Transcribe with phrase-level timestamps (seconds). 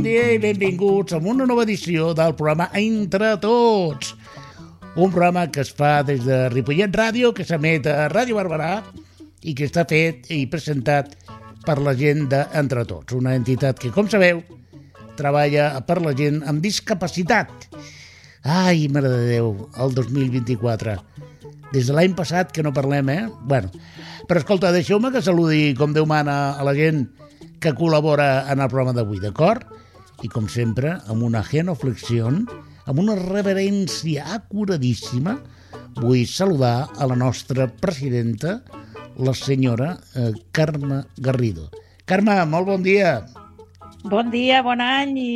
[0.00, 4.14] bon dia i benvinguts a una nova edició del programa Entre Tots.
[4.96, 8.78] Un programa que es fa des de Ripollet Ràdio, que s'emet a Ràdio Barberà
[9.44, 11.12] i que està fet i presentat
[11.66, 14.40] per la gent d'Entre Tots, una entitat que, com sabeu,
[15.18, 17.52] treballa per la gent amb discapacitat.
[18.40, 19.52] Ai, mare de Déu,
[19.84, 20.96] el 2024.
[21.74, 23.26] Des de l'any passat que no parlem, eh?
[23.44, 23.68] Bueno,
[24.24, 27.04] però escolta, deixeu-me que saludi com Déu mana a la gent
[27.60, 29.68] que col·labora en el programa d'avui, d'acord?
[30.20, 35.38] I com sempre, amb una genoflexió, amb una reverència acuradíssima,
[36.00, 38.60] vull saludar a la nostra presidenta,
[39.20, 41.68] la senyora eh, Carme Garrido.
[42.04, 43.20] Carme, molt bon dia.
[44.00, 45.32] Bon dia, bon any i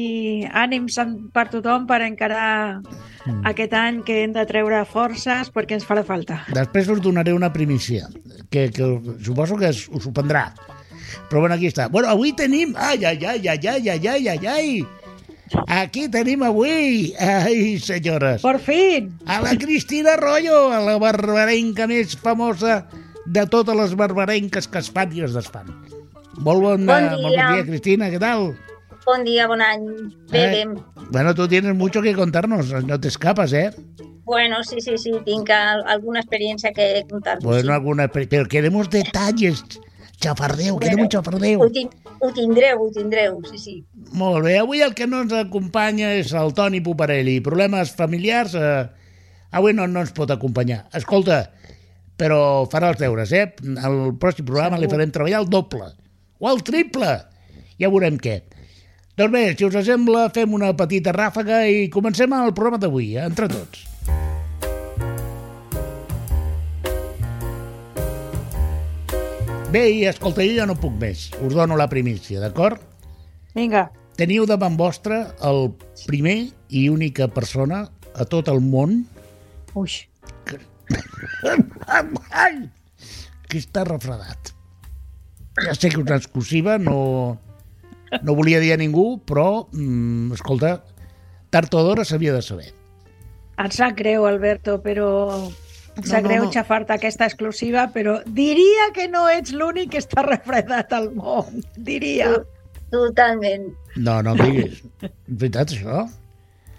[0.48, 0.96] ànims
[1.34, 3.42] per tothom per encarar mm.
[3.50, 6.40] aquest any que hem de treure forces perquè ens farà falta.
[6.56, 8.08] Després us donaré una primícia,
[8.48, 8.88] que, que
[9.20, 10.46] suposo que us ho prendrà.
[11.30, 11.88] Però bueno, aquí està.
[11.92, 12.74] Bueno, avui tenim...
[12.76, 14.86] Ai, ai, ai, ai, ai, ai, ai, ai, ai.
[15.70, 18.42] Aquí tenim avui, ai, senyores.
[18.42, 19.12] Por fin.
[19.26, 22.84] A la Cristina Arroyo, a la barbarenca més famosa
[23.26, 25.68] de totes les barbarenques que es fan i es desfan.
[26.40, 27.12] Molt bon, bon dia.
[27.12, 28.52] Molt bon dia, Cristina, què tal?
[29.04, 29.86] Bon dia, bon any.
[30.32, 30.66] Bé, eh?
[31.10, 33.70] Bueno, tú tienes mucho que contarnos, no te escapas, ¿eh?
[34.24, 37.44] Bueno, sí, sí, sí, tinc alguna experiencia que contar-vos.
[37.44, 37.72] Bueno, sí.
[37.72, 39.62] alguna, pero queremos detalles,
[40.24, 41.62] xafardeu, bueno, queda un xafardeu.
[41.62, 41.90] Ho, tin
[42.24, 43.74] ho tindreu, ho tindreu, sí, sí.
[44.16, 47.38] Molt bé, avui el que no ens acompanya és el Toni Puparelli.
[47.44, 48.86] Problemes familiars, eh,
[49.52, 50.86] avui no, no ens pot acompanyar.
[50.96, 51.42] Escolta,
[52.20, 53.46] però farà els deures, eh?
[53.60, 54.84] El pròxim programa Segur.
[54.86, 55.92] li farem treballar el doble,
[56.40, 57.14] o el triple,
[57.80, 58.40] ja veurem què.
[59.14, 63.28] Doncs bé, si us sembla, fem una petita ràfaga i comencem el programa d'avui, eh?
[63.28, 63.93] entre tots.
[69.74, 71.24] Bé, i escolta, jo ja no puc més.
[71.42, 72.78] Us dono la primícia, d'acord?
[73.56, 73.88] Vinga.
[74.14, 75.72] Teniu davant vostre el
[76.04, 76.36] primer
[76.70, 77.80] i única persona
[78.14, 79.00] a tot el món
[79.74, 79.96] Ui.
[80.46, 80.60] que,
[83.50, 84.52] que està refredat.
[85.58, 87.34] Ja sé que és una exclusiva, no,
[88.22, 90.76] no volia dir a ningú, però, mm, escolta,
[91.50, 92.70] tard o d'hora s'havia de saber.
[93.58, 95.10] Em sap greu, Alberto, però
[95.94, 96.52] em sap no, greu no, no.
[96.54, 101.62] xafar-te aquesta exclusiva, però diria que no ets l'únic que està refredat al món.
[101.76, 102.32] Diria.
[102.90, 103.70] Totalment.
[103.96, 104.82] No, no diguis.
[105.28, 106.04] Veritat, això?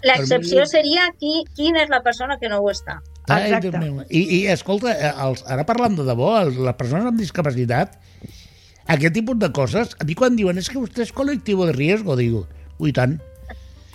[0.06, 2.98] L'excepció seria qui, quina és la persona que no ho està.
[3.32, 3.80] Ai, Exacte.
[4.06, 4.92] I, I, escolta,
[5.26, 7.96] els, ara parlant de debò, els, les persones amb discapacitat,
[8.92, 12.14] aquest tipus de coses, a mi quan diuen és que vostè és col·lectiu de riesgo,
[12.20, 12.44] digo,
[12.78, 13.16] ui tant.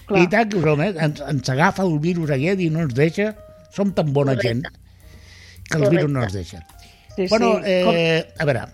[0.10, 0.26] Clar.
[0.26, 0.92] I tant que som, eh?
[0.98, 3.32] ens, ens agafa el virus aquest i no ens deixa.
[3.72, 4.66] Som tan bona Correcte.
[4.66, 4.81] gent
[5.72, 5.98] que els Correcte.
[5.98, 6.64] virus no ens deixen.
[7.16, 7.72] Sí, bueno, sí.
[7.72, 8.68] Eh, a veure,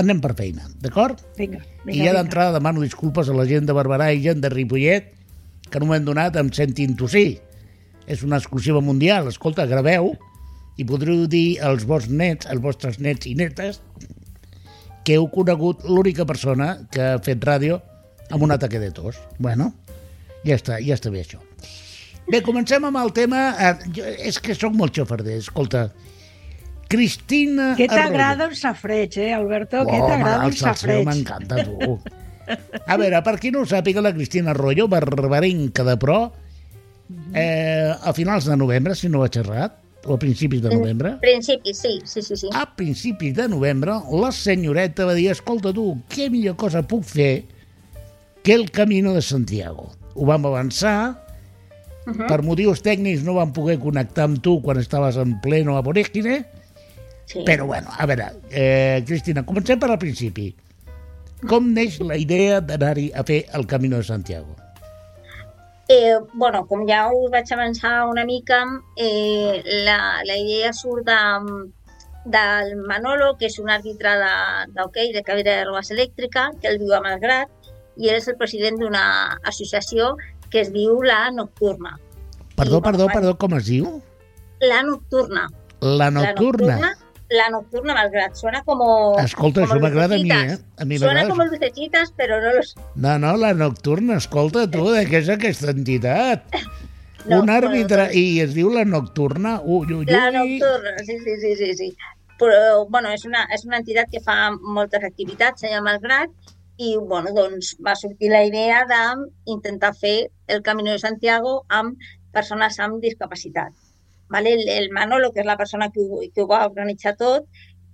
[0.00, 1.20] anem per feina, d'acord?
[1.38, 1.94] Vinga, vinga.
[1.94, 5.12] I ja d'entrada demano disculpes a la gent de Barberà i gent de Ripollet
[5.68, 7.40] que en un moment donat em sentin tossir.
[8.08, 9.28] És una exclusiva mundial.
[9.28, 10.14] Escolta, graveu
[10.80, 13.82] i podreu dir als vostres nets, als vostres nets i netes
[15.04, 17.80] que heu conegut l'única persona que ha fet ràdio
[18.30, 19.18] amb un ataque de tos.
[19.38, 19.72] Bueno,
[20.44, 21.40] ja està, ja està bé això.
[22.28, 23.48] Bé, comencem amb el tema...
[23.56, 25.88] Eh, jo, és que sóc molt xofarder, escolta.
[26.88, 29.82] Cristina Què t'agrada un safreig, eh, Alberto?
[29.84, 31.04] Oh, Què t'agrada un safreig?
[31.08, 31.98] M'encanta, tu.
[32.88, 36.20] A veure, per qui no ho sàpiga, la Cristina Arroyo, barbarenca de pro,
[37.36, 41.16] eh, a finals de novembre, si no vaig errat, o a principis de novembre...
[41.20, 42.48] Principis, sí, sí, sí, sí.
[42.56, 47.32] A principis de novembre, la senyoreta va dir, escolta tu, què millor cosa puc fer
[48.46, 49.90] que el Camino de Santiago?
[50.14, 51.18] Ho vam avançar,
[52.06, 52.28] uh -huh.
[52.28, 56.46] per motius tècnics no vam poder connectar amb tu quan estaves en pleno aborígine,
[57.28, 57.44] sí.
[57.44, 60.48] però bueno, a veure, eh, Cristina, comencem per al principi.
[61.46, 64.56] Com neix la idea d'anar-hi a fer el Camino de Santiago?
[65.88, 68.64] Eh, bueno, com ja us vaig avançar una mica,
[68.96, 71.20] eh, la, la idea surt de,
[72.24, 74.16] del Manolo, que és un àrbitre
[74.74, 78.28] d'hoquei de, de cadira de robes elèctrica, que el viu a Malgrat, i ell és
[78.28, 79.04] el president d'una
[79.48, 80.14] associació
[80.50, 81.96] que es diu La Nocturna.
[82.56, 83.98] Perdó, I, perdó, perdó, com es diu?
[84.60, 85.46] La Nocturna.
[85.80, 86.74] La Nocturna.
[86.74, 86.96] La Nocturna
[87.30, 88.34] la nocturna Malgrat.
[88.34, 89.16] Suena como.
[89.20, 90.58] Escolta, como això m'agrada a mi, eh?
[90.78, 92.74] A mi Suena com el lucecitas, però no los.
[92.96, 96.46] No, no, la nocturna, escolta tu, de què és aquesta entitat?
[97.28, 98.16] No, un àrbitre, no, no.
[98.16, 99.58] i es diu la nocturna.
[99.60, 100.06] Ui, ui, ui.
[100.08, 101.72] La nocturna, sí, sí, sí, sí.
[101.76, 101.88] sí.
[102.40, 106.94] Però, bueno, és una, és una entitat que fa moltes activitats allà a Malgrat i,
[106.96, 111.98] bueno, doncs va sortir la idea d'intentar fer el Camino de Santiago amb
[112.32, 113.74] persones amb discapacitat.
[114.28, 114.54] Vale?
[114.58, 117.48] El, el Manolo, que és la persona que ho, que ho va organitzar tot,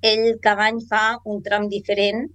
[0.04, 2.26] ell cada any fa un tram diferent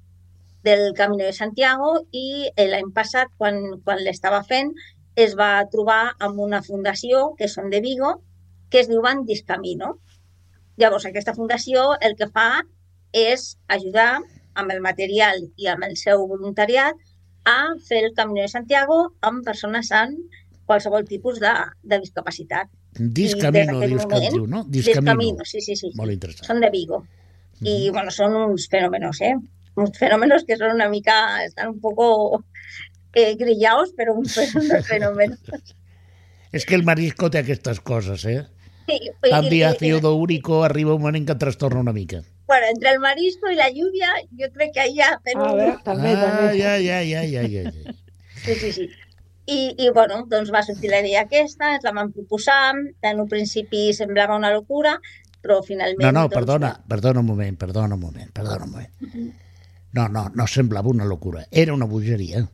[0.63, 4.73] del Camino de Santiago i eh, l'any passat, quan, quan l'estava fent,
[5.15, 8.15] es va trobar amb una fundació, que són de Vigo,
[8.71, 9.95] que es diuen Discamino.
[10.79, 12.49] Llavors, aquesta fundació el que fa
[13.11, 14.11] és ajudar
[14.59, 16.95] amb el material i amb el seu voluntariat
[17.49, 17.57] a
[17.87, 18.99] fer el Camino de Santiago
[19.29, 21.53] amb persones amb qualsevol tipus de,
[21.83, 22.69] de discapacitat.
[22.97, 24.63] Discamino, dius que no?
[24.63, 25.11] Discamino.
[25.11, 25.91] Discamino, sí, sí, sí.
[25.95, 26.47] Molt interessant.
[26.47, 26.97] Són de Vigo.
[26.97, 27.03] Uh
[27.61, 27.67] -huh.
[27.67, 29.35] Y bueno, son uns fenómenos, ¿eh?
[29.75, 32.43] Uns fenómenos que son una mica, están un poco
[33.13, 34.33] eh, grillados, pero uns
[34.89, 35.39] fenómenos.
[36.51, 38.47] És que el marisco té aquestes coses, eh?
[38.87, 42.23] Sí, Canvi ácido úrico arriba un moment en trastorna una mica.
[42.47, 45.21] Bueno, entre el marisco y la lluvia, yo creo que ahí ya...
[45.23, 45.45] Pero...
[45.45, 46.57] A ver, també, ah, també.
[46.57, 47.93] ja, ja, ja, ja, ja, ja.
[48.43, 48.89] Sí, sí, sí.
[49.49, 53.27] I, I, bueno, doncs va sortir la idea aquesta, ens la vam proposar, en un
[53.31, 54.95] principi semblava una locura,
[55.41, 56.05] però finalment...
[56.05, 59.33] No, no, doncs, perdona, perdona un moment, perdona un moment, perdona un moment.
[59.97, 62.45] No, no, no semblava una locura, era una bogeria.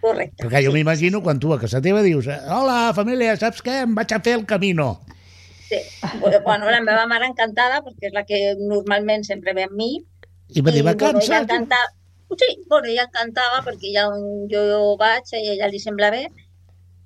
[0.00, 0.46] Correcte.
[0.46, 3.82] Perquè jo sí, m'imagino quan tu a casa teva dius hola, família, saps què?
[3.84, 4.94] Em vaig a fer el camino.
[5.68, 5.82] Sí.
[6.22, 9.90] Bueno, la meva mare encantada, perquè és la que normalment sempre ve amb mi.
[10.56, 11.52] I va dir, vacances?
[12.38, 14.62] Sí, bueno, ella encantava perquè ja on jo
[15.00, 16.26] vaig i ella li sembla bé,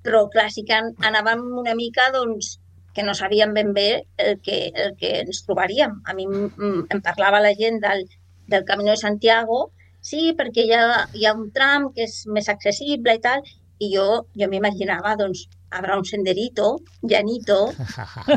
[0.05, 2.59] però clar, sí que an- anàvem una mica, doncs,
[2.95, 5.97] que no sabíem ben bé el que, el que ens trobaríem.
[6.05, 8.05] A mi em parlava la gent del,
[8.47, 12.47] del Camino de Santiago, sí, perquè hi ha, hi ha un tram que és més
[12.53, 13.41] accessible i tal,
[13.83, 14.05] i jo,
[14.39, 17.73] jo m'imaginava, doncs, habrá un senderito, llanito,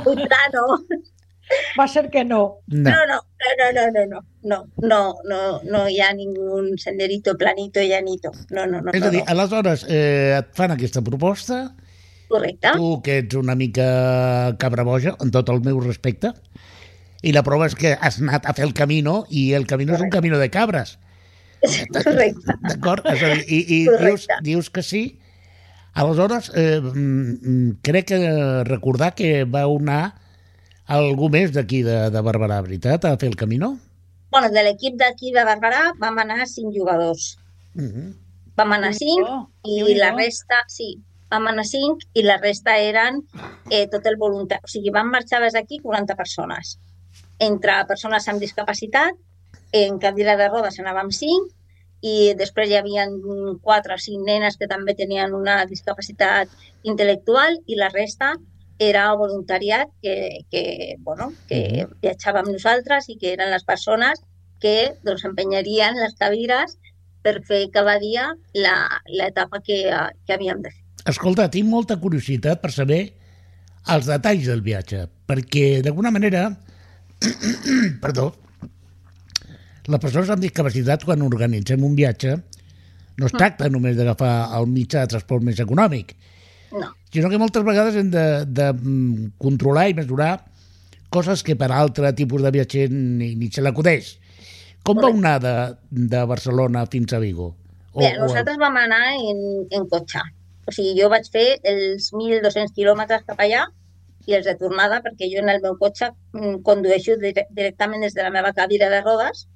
[0.04, 0.64] muy plano,
[1.78, 2.60] Va ser que no.
[2.66, 3.18] No, no, no,
[3.58, 8.32] no, no, no, no, no, no, no, no hi ha ningú senderito planito llanito.
[8.50, 9.32] No, no, no, és no, a dir, no.
[9.34, 11.62] aleshores eh, et fan aquesta proposta,
[12.28, 12.74] correcte.
[12.76, 13.88] tu que ets una mica
[14.58, 16.34] cabra boja, en tot el meu respecte,
[17.22, 20.04] i la prova és que has anat a fer el camino i el camino és
[20.04, 20.98] un camino de cabres.
[21.94, 22.54] Correcte.
[22.68, 23.06] D'acord?
[23.10, 24.06] És a dir, i, i Correcte.
[24.06, 25.02] dius, dius que sí.
[25.98, 28.18] Aleshores, eh, mm, mm, crec que
[28.68, 30.27] recordar que va anar
[30.88, 33.76] algú més d'aquí de, de Barberà, veritat, a fer el camino?
[34.32, 37.36] Bueno, de l'equip d'aquí de Barberà vam anar cinc jugadors.
[37.74, 38.08] Uh -huh.
[38.56, 40.00] Vam anar cinc Déu-n'hi-do, i Déu-n'hi-do.
[40.00, 40.98] la resta, sí,
[41.30, 43.22] vam anar cinc i la resta eren
[43.70, 44.60] eh, tot el voluntari.
[44.64, 46.78] O sigui, van marxar des d'aquí 40 persones.
[47.38, 49.14] Entre persones amb discapacitat,
[49.72, 51.52] en cadira de rodes anàvem cinc
[52.00, 53.06] i després hi havia
[53.62, 56.48] quatre o cinc nenes que també tenien una discapacitat
[56.82, 58.36] intel·lectual i la resta
[58.78, 64.20] era voluntariat que, que, bueno, que viatjava amb nosaltres i que eren les persones
[64.62, 66.76] que doncs, empenyarien les cadires
[67.22, 69.80] per fer cada dia la- l'etapa que,
[70.26, 70.84] que havíem de fer.
[71.10, 73.00] Escolta, tinc molta curiositat per saber
[73.94, 76.48] els detalls del viatge, perquè d'alguna manera,
[78.04, 78.32] perdó,
[79.88, 82.34] les persones amb discapacitat, quan organitzem un viatge,
[83.18, 86.12] no es tracta només d'agafar el mitjà de transport més econòmic,
[86.72, 90.34] No, sinó que moltes vegades hem de, de mm, controlar i mesurar
[91.08, 94.16] coses que per altre tipus de viatger ni, ni se l'acudeix.
[94.84, 95.18] Com va Correcte.
[95.24, 95.54] anar de,
[96.12, 97.54] de Barcelona fins a Vigo?
[97.94, 99.40] O, Bé, o- nosaltres vam anar en,
[99.72, 100.20] en cotxe.
[100.68, 103.64] O sigui, jo vaig fer els 1.200 quilòmetres cap allà
[104.28, 108.12] i els de tornada perquè jo en el meu cotxe mm, condueixo dire directament des
[108.12, 109.46] de la meva cadira de rodes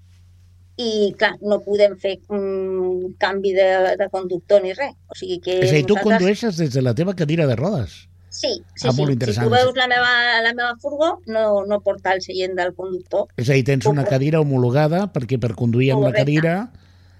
[0.81, 3.67] i, clar, no podem fer un canvi de,
[4.01, 4.95] de conductor ni res.
[5.13, 6.19] O sigui que És a dir, tu nosaltres...
[6.19, 8.09] condueixes des de la teva cadira de rodes.
[8.33, 8.49] Sí,
[8.81, 8.97] sí, Ah, sí.
[8.97, 9.45] molt Si interessant.
[9.47, 13.27] tu veus la meva, la meva furgó, no, no porta el seient del conductor.
[13.37, 16.55] És a dir, tens una cadira homologada perquè per conduir amb la cadira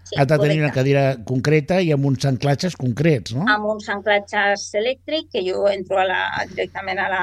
[0.03, 0.81] Sí, has de tenir una correcte.
[0.81, 3.45] cadira concreta i amb uns anclatges concrets, no?
[3.49, 6.19] amb uns anclatges elèctrics que jo entro a la,
[6.51, 7.21] directament a la,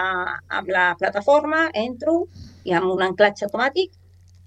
[0.47, 2.27] amb la plataforma, entro
[2.63, 3.91] i amb un anclatge automàtic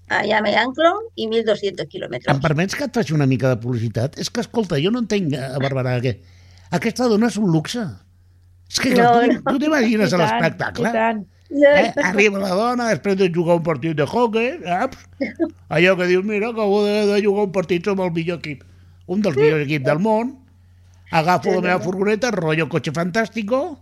[0.09, 2.39] allà me anclo i 1.200 Em quilòmetres.
[2.41, 4.17] permets que et faci una mica de publicitat?
[4.19, 6.19] És que, escolta, jo no entenc, a Barberà, que
[6.71, 7.83] aquesta dona és un luxe.
[8.69, 9.41] És que No, tu, no.
[9.53, 10.89] tu t'imagines l'espectacle?
[10.89, 11.23] i tant.
[11.53, 11.91] Eh?
[12.03, 14.97] Arriba la dona, després de jugar un partit de hockey, saps?
[15.69, 18.63] Allò que dius, mira, acabo de, de jugar un partit amb el millor equip,
[19.05, 20.31] un dels millors equips del món,
[21.11, 23.77] agafo la meva furgoneta, rotllo cotxe fantàstico,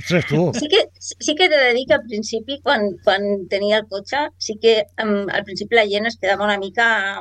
[0.00, 3.78] ostres, tu, Sí que, sí que t'he de dir que al principi, quan, quan tenia
[3.82, 7.20] el cotxe, sí que um, al principi la gent es quedava una mica...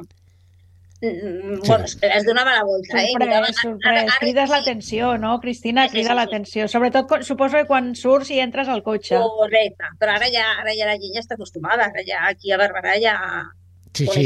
[1.01, 3.13] Mm, Bueno, es, es donava la volta, eh?
[3.17, 4.17] Mirava, Sorprès, sorprès.
[4.19, 5.85] Crides l'atenció, no, Cristina?
[5.85, 6.17] Sí, sí, Crida sí, sí.
[6.19, 6.67] l'atenció.
[6.67, 9.15] Sobretot, quan- suposo que quan surts i entres al cotxe.
[9.37, 12.57] Correcte, però ara ja, ara ja la gent ja està acostumada, ara ja aquí a
[12.59, 13.15] Barberà ja
[13.95, 14.25] sí, sí,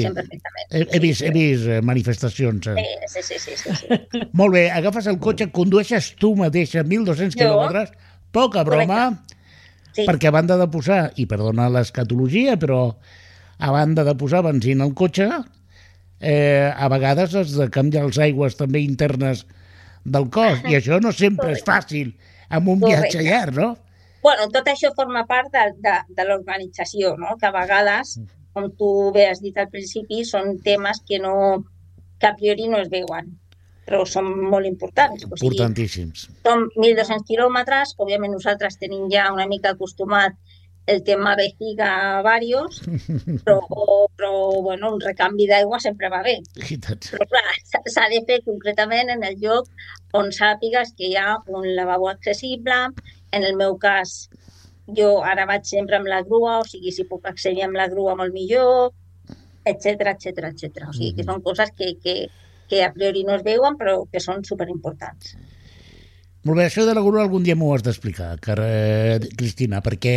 [0.72, 2.66] he, he, vist, he vist eh, manifestacions.
[2.74, 2.88] eh.
[3.08, 4.24] Sí, sí, sí, sí, sí, sí.
[4.34, 7.38] Molt bé, agafes el cotxe, condueixes tu mateixa 1.200 Jo.
[7.38, 7.94] quilòmetres,
[8.34, 9.06] poca broma,
[9.94, 10.08] Sí.
[10.10, 12.96] perquè a banda de posar, i perdona l'escatologia, però
[13.60, 15.28] a banda de posar benzina al cotxe,
[16.20, 19.46] eh, a vegades has de canviar les aigües també internes
[20.04, 22.14] del cos, i això no sempre és fàcil
[22.50, 23.70] amb un viatge llarg, no?
[24.24, 27.36] bueno, tot això forma part de, de, de l'organització, no?
[27.40, 28.16] que a vegades,
[28.56, 31.36] com tu bé has dit al principi, són temes que, no,
[32.20, 33.34] que a priori no es veuen,
[33.86, 35.26] però són molt importants.
[35.26, 36.28] O sigui, Importantíssims.
[36.46, 40.36] són 1.200 quilòmetres, òbviament nosaltres tenim ja una mica acostumat
[40.86, 42.82] el tema vejiga varios,
[43.46, 43.60] però,
[44.18, 46.38] però bueno, un recanvi d'aigua sempre va bé.
[47.16, 49.70] Però clar, s'ha- s'ha de fer concretament en el lloc
[50.20, 52.82] on sàpigues que hi ha un lavabo accessible.
[53.32, 54.28] En el meu cas,
[54.98, 58.16] jo ara vaig sempre amb la grua, o sigui, si puc accedir amb la grua
[58.20, 58.92] molt millor,
[59.66, 60.90] etc etc etc.
[60.90, 62.18] O sigui, que són coses que, que,
[62.70, 65.36] que a priori no es veuen, però que són superimportants.
[66.44, 70.16] Molt bé, això de la grua algun dia m'ho has d'explicar, car- eh, Cristina, perquè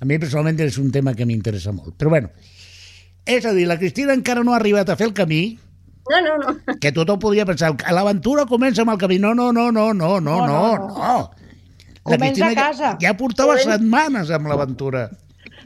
[0.00, 1.96] a mi personalment és un tema que m'interessa molt.
[1.98, 2.30] Però bueno,
[3.26, 5.58] és a dir, la Cristina encara no ha arribat a fer el camí,
[6.10, 6.76] No, no, no.
[6.82, 9.18] que tothom podria pensar, que l'aventura comença amb el camí.
[9.22, 10.88] No, no, no, no, no, no, no, No, no, no.
[10.88, 11.30] no.
[12.04, 12.88] La Comença a Cristina casa.
[13.00, 15.04] Ja, ja portava Comença- setmanes amb l'aventura.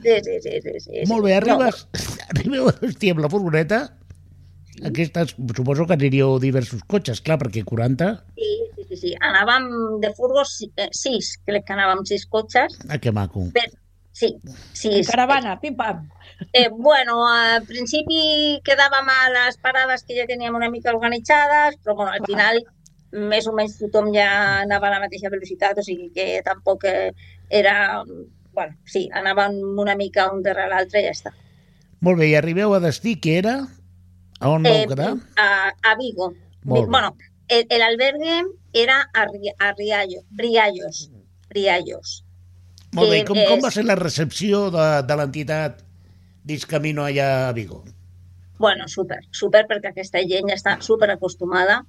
[0.02, 1.06] Sí, sí, sí, sí, sí.
[1.08, 1.86] Molt bé, arribes,
[2.30, 3.78] arribeu hosti, amb la furgoneta.
[4.84, 9.14] Aquestes, suposo que aniríeu diversos cotxes, clar, perquè 40, Sí, sí, sí, sí.
[9.24, 9.66] Anàvem
[10.02, 12.76] de furgos eh, sis, crec que anàvem sis cotxes.
[12.88, 13.46] ah, que maco.
[13.54, 13.64] Bé,
[14.12, 14.34] sí,
[14.72, 14.92] sí.
[15.00, 16.08] En caravana, pim-pam.
[16.52, 21.96] Eh, bueno, al principi quedàvem a les parades que ja teníem una mica organitzades, però
[21.96, 22.60] bueno, al final
[23.16, 24.28] més o menys tothom ja
[24.66, 27.12] anava a la mateixa velocitat, o sigui que tampoc eh,
[27.48, 28.02] era...
[28.56, 31.32] Bueno, sí, anàvem una mica un darrere l'altre i ja està.
[32.00, 33.66] Molt bé, i arribeu a destí, que era?
[34.40, 35.14] A on vau quedar?
[35.40, 35.48] a,
[35.82, 36.32] a Vigo.
[36.64, 36.90] Molt bé.
[36.90, 37.16] Bueno,
[37.48, 41.10] el, el albergue era a, a Riallo, Riallos.
[41.50, 42.22] Riallos.
[42.92, 45.82] Molt bé, i que com, com és- va ser la recepció de, de l'entitat
[46.46, 47.82] Discamino allà a Vigo?
[48.58, 51.82] Bueno, super, super, perquè aquesta gent ja està super acostumada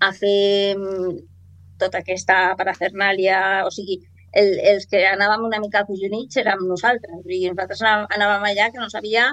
[0.00, 1.18] a fer mm,
[1.78, 4.00] tota aquesta parafernàlia, o sigui,
[4.32, 8.80] el, els que anàvem una mica acollonits érem nosaltres, vull dir, nosaltres anàvem allà que
[8.82, 9.28] no sabia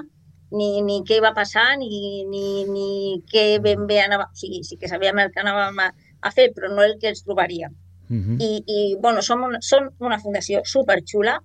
[0.50, 4.78] ni, ni què iba passar, ni, ni, ni què ben bé anava, o sigui, sí
[4.78, 5.90] que sabíem el que anàvem a,
[6.22, 7.74] a fer, però no el que ens trobaríem.
[8.08, 8.36] Uh -huh.
[8.38, 11.40] I, i bueno, som una, són una fundació superxula.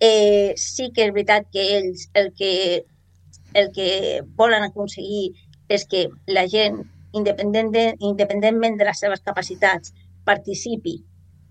[0.00, 2.84] Eh, sí que és veritat que ells el que,
[3.54, 5.32] el que volen aconseguir
[5.68, 9.92] és que la gent, independent de, independentment de les seves capacitats,
[10.24, 11.04] participi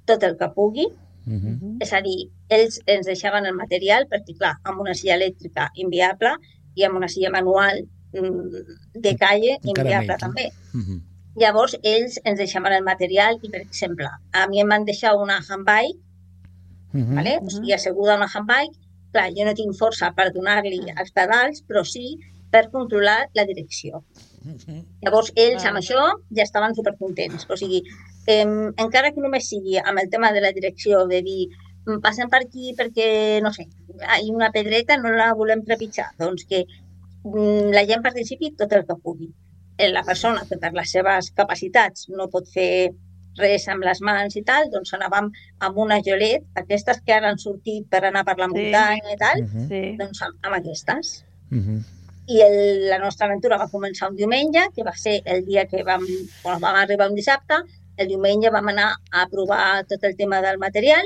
[0.05, 0.87] tot el que pugui.
[1.27, 1.77] Uh -huh.
[1.81, 6.31] És a dir, ells ens deixaven el material perquè, clar, amb una silla elèctrica inviable
[6.77, 8.65] i amb una silla manual mm,
[9.05, 10.17] de calle no?
[10.21, 10.49] també.
[10.73, 10.99] Uh -huh.
[11.37, 15.41] Llavors, ells ens deixaven el material i, per exemple, a mi em van deixar una
[15.47, 15.99] handbike,
[16.93, 17.15] Uh -huh.
[17.15, 17.39] ¿vale?
[17.45, 18.75] o sigui, asseguda una handbike.
[19.11, 22.17] Clar, jo no tinc força per donar-li els pedals, però sí
[22.51, 24.03] per controlar la direcció.
[25.03, 26.01] Llavors, ells amb això
[26.35, 27.45] ja estaven supercontents.
[27.49, 27.83] O sigui,
[28.25, 28.45] eh,
[28.77, 31.66] encara que només sigui amb el tema de la direcció, de dir, "Mm,
[32.03, 33.07] passem per aquí perquè,
[33.43, 33.67] no sé,
[34.21, 36.11] hi una pedreta, no la volem trepitjar.
[36.19, 36.63] Doncs que
[37.23, 39.29] mm, la gent participi tot el que pugui.
[39.77, 42.89] Eh, La persona que per les seves capacitats no pot fer
[43.37, 45.27] res amb les mans i tal, doncs anàvem
[45.59, 48.53] amb una jolet, aquestes que ara han sortit per anar per la Sí.
[48.55, 49.67] muntanya i tal, Uh -huh.
[49.69, 49.95] Sí.
[49.99, 51.23] doncs amb, amb aquestes.
[51.51, 51.83] Uh -huh.
[52.27, 55.83] I el, la nostra aventura va començar un diumenge, que va ser el dia que
[55.83, 56.01] vam,
[56.43, 57.53] bueno, vam arribar un dissabte,
[57.95, 61.05] el diumenge vam anar a provar tot el tema del material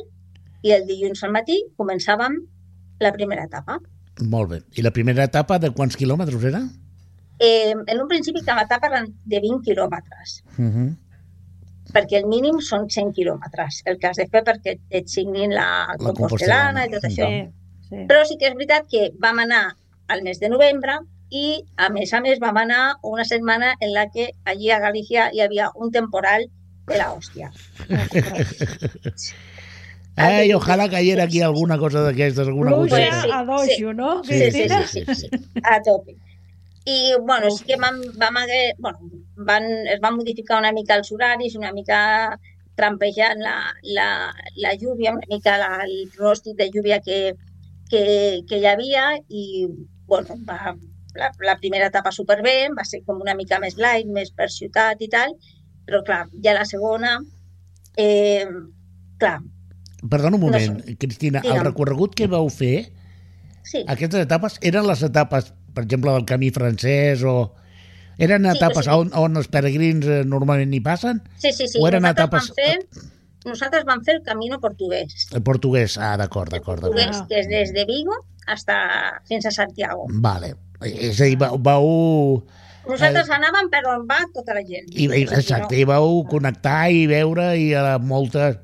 [0.61, 2.35] i el dilluns al matí començàvem
[3.01, 3.79] la primera etapa.
[4.21, 4.59] Molt bé.
[4.77, 6.61] I la primera etapa de quants quilòmetres era?
[7.39, 10.89] Eh, en un principi cada etapa eren de 20 quilòmetres, Uh -huh.
[11.93, 15.87] perquè el mínim són 100 quilòmetres, el que has de fer perquè et signin la,
[15.87, 16.85] La compostelana compostelana.
[16.85, 17.07] i tot Sí.
[17.07, 17.27] això.
[17.27, 17.95] Sí, sí.
[18.07, 19.75] Però sí que és veritat que vam anar
[20.07, 20.99] al mes de novembre
[21.29, 25.31] i, a més a més, vam anar una setmana en la que allí a Galícia
[25.33, 26.45] hi havia un temporal
[26.87, 27.51] de la hòstia.
[30.15, 33.21] Ai, ojalà cayera aquí alguna cosa d'aquestes, alguna Pluja goteta.
[33.21, 34.23] sí, a dojo, no?
[34.23, 35.29] Sí, sí, sí, sí, sí.
[35.63, 36.17] A tope.
[36.85, 38.99] I, bueno, sí que vam, vam haver, bueno,
[39.35, 42.37] van, es van modificar una mica els horaris, una mica
[42.75, 47.35] trampejant la, la, la lluvia, una mica la, el pronòstic de lluvia que,
[47.89, 49.67] que, que hi havia i,
[50.09, 50.73] bueno, va,
[51.15, 55.01] la, la primera etapa superbé, va ser com una mica més light, més per ciutat
[55.05, 55.35] i tal,
[55.85, 57.19] però clar, ja la segona,
[57.97, 58.47] eh,
[59.21, 59.39] clar,
[60.09, 61.65] Perdona un No moment, Cristina, el Digue'm.
[61.67, 62.91] recorregut que vau fer,
[63.63, 67.53] sí, aquestes etapes, eren les etapes, per exemple, del camí francès o...
[68.21, 68.91] Eren Sí, etapes sí.
[68.93, 71.21] on, on els peregrins eh, normalment hi passen?
[71.41, 71.79] sí, sí, sí.
[71.81, 73.05] O eren nosaltres, etapes- vam fer,
[73.45, 75.27] nosaltres vam fer el camino portuguès.
[75.33, 76.97] El portuguès, ah, d'acord, d'acord, d'acord.
[76.97, 78.13] portuguès, que és des de Vigo
[78.47, 78.75] hasta
[79.29, 80.05] fins a Santiago.
[80.21, 80.55] Vale.
[80.83, 82.43] És a dir, vau, vau
[82.89, 84.87] Nosaltres eh, anàvem per on va tota la gent.
[84.97, 85.81] I exacte, no?
[85.81, 88.57] i vau connectar i veure i a moltes...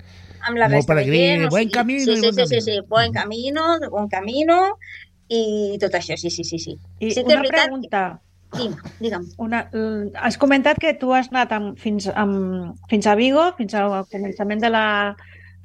[0.48, 1.48] Amb la resta de gent.
[1.48, 2.06] O buen camino.
[2.06, 4.62] Sí, sí, sí, sí, sí, buen camino, buen camino
[5.28, 6.60] i tot això, sí, sí, sí.
[6.60, 6.78] sí.
[7.00, 7.66] I sí que una veritat...
[7.66, 8.04] pregunta.
[8.56, 9.26] Digue'm, digue'm.
[9.44, 9.66] Una,
[10.24, 14.64] has comentat que tu has anat amb, fins, amb, fins a Vigo, fins al començament
[14.64, 14.88] de la,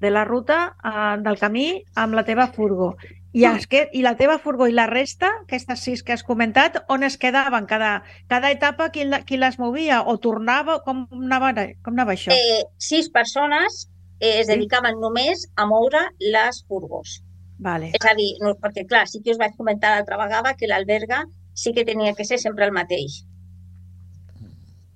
[0.02, 2.96] de la ruta, uh, del camí, amb la teva furgo.
[3.32, 6.82] I, es que, I la teva furgó i la resta, aquestes sis que has comentat,
[6.92, 7.64] on es quedaven?
[7.70, 10.02] Cada, cada etapa qui, la, qui les movia?
[10.02, 10.80] O tornava?
[10.84, 11.54] Com anava,
[11.86, 12.34] com anava això?
[12.34, 13.86] Eh, sis persones
[14.22, 15.02] eh, es dedicaven sí?
[15.02, 17.18] només a moure les furgos.
[17.62, 17.90] Vale.
[17.98, 21.24] És a dir, no, perquè clar, sí que us vaig comentar l'altra vegada que l'alberga
[21.54, 23.22] sí que tenia que ser sempre el mateix.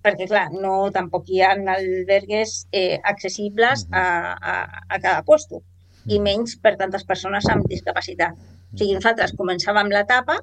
[0.07, 4.05] Perquè, clar, no, tampoc hi ha albergues eh, accessibles a,
[4.39, 4.55] a,
[4.87, 5.63] a cada lloc
[6.07, 8.39] i menys per tantes persones amb discapacitat.
[8.39, 10.39] O sigui, nosaltres començàvem l'etapa,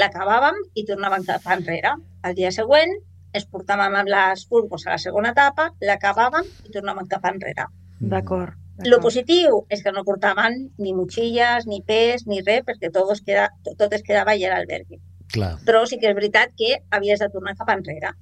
[0.00, 1.94] l'acabàvem i tornàvem cap enrere.
[2.26, 2.98] El dia següent
[3.38, 7.70] es portàvem amb les furgos a la segona etapa, l'acabàvem i tornàvem cap enrere.
[8.00, 8.54] D'acord.
[8.84, 13.22] Lo positiu és que no portaven ni motxilles, ni pes, ni res, perquè tot es,
[13.24, 15.00] queda, tot es quedava allà a l'albergue.
[15.64, 18.12] Però sí que és veritat que havies de tornar cap enrere.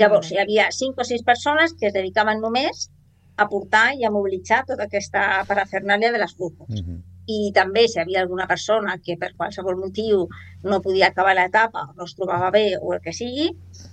[0.00, 2.88] Llavors, hi havia cinc o sis persones que es dedicaven només
[3.36, 6.68] a portar i a mobilitzar tota aquesta parafernàlia de les furgos.
[6.68, 7.00] Uh -huh.
[7.26, 10.26] I també, si hi havia alguna persona que per qualsevol motiu
[10.62, 13.50] no podia acabar l'etapa, no es trobava bé o el que sigui,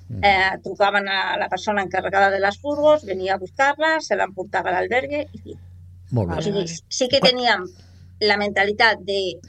[0.10, 4.78] eh, trucaven a la persona encarregada de les furgos, venia a buscar-la, se l'emportava a
[4.78, 5.58] l'albergue i fi.
[6.12, 6.39] Molt bé.
[6.39, 7.66] O sigui, sí que teníem
[8.25, 9.39] la mentalitat de...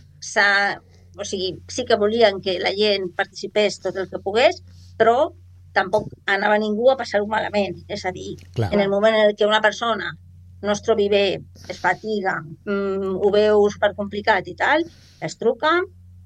[1.18, 4.60] O sigui, sí que volien que la gent participés tot el que pogués,
[5.00, 5.32] però
[5.74, 7.80] tampoc anava ningú a passar-ho malament.
[7.88, 8.70] És a dir, Clar.
[8.72, 10.12] en el moment en què una persona
[10.60, 11.40] no es trobi bé,
[11.72, 12.36] es fatiga,
[12.68, 14.84] mm, ho veu per complicat i tal,
[15.20, 15.78] es truca,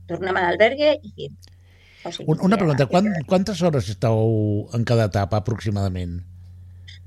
[0.09, 1.31] tornem a l'albergue i...
[2.05, 6.21] O sigui, una pregunta, quan, quantes hores estàu en cada etapa aproximadament?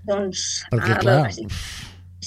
[0.08, 0.66] Doncs...
[0.74, 1.18] Perquè, a, clar...
[1.28, 1.48] Veure, sí,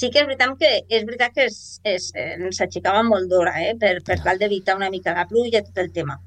[0.01, 3.77] sí que és veritat que, és veritat que es, es, ens aixecava molt d'hora, eh?
[3.81, 6.21] per, per tal d'evitar una mica la pluja i tot el tema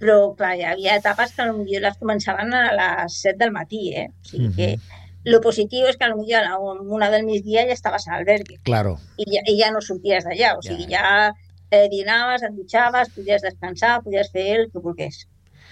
[0.00, 4.08] però clar, hi havia etapes que potser les començaven a les 7 del matí, eh?
[4.08, 5.04] O sigui que uh -huh.
[5.32, 8.58] lo positiu és que potser a una del migdia ja estaves a l'albergue.
[8.62, 8.98] Claro.
[9.16, 11.32] I ja, i ja no sorties d'allà, o sigui, ja, ja
[11.70, 15.26] eh, dinaves, et dutxaves, podies descansar, podies fer el que volgués.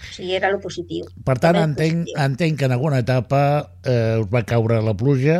[0.05, 1.07] O sigui, era lo positiu.
[1.27, 3.41] Per tant, entenc, entenc que en alguna etapa
[3.83, 5.39] eh, us va caure la pluja,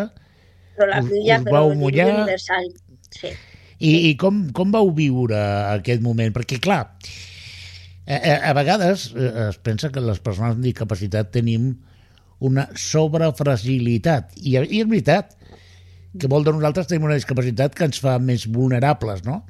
[0.75, 2.09] però la pluja, us, us vau mullar...
[2.13, 2.71] universal.
[3.15, 3.31] Sí.
[3.75, 5.39] I, i com, com vau viure
[5.75, 6.33] aquest moment?
[6.35, 6.81] Perquè, clar,
[8.05, 11.73] a, a vegades eh, es pensa que les persones amb discapacitat tenim
[12.45, 14.35] una sobrefragilitat.
[14.41, 15.35] I, I és veritat
[16.19, 19.41] que molt de nosaltres tenim una discapacitat que ens fa més vulnerables, no?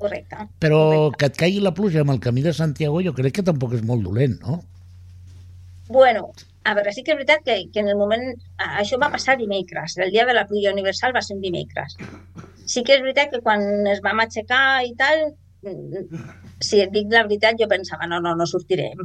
[0.00, 0.46] Correcte.
[0.64, 1.18] Però correcte.
[1.20, 3.82] que et caigui la pluja amb el camí de Santiago jo crec que tampoc és
[3.86, 4.60] molt dolent, no?
[5.90, 6.30] Bueno,
[6.64, 8.24] a veure, sí que és veritat que, que en el moment...
[8.82, 9.96] Això va passar dimecres.
[9.98, 11.96] El dia de la pluja universal va ser un dimecres.
[12.64, 15.26] Sí que és veritat que quan es vam aixecar i tal,
[16.64, 19.02] si et dic la veritat, jo pensava, no, no, no sortirem.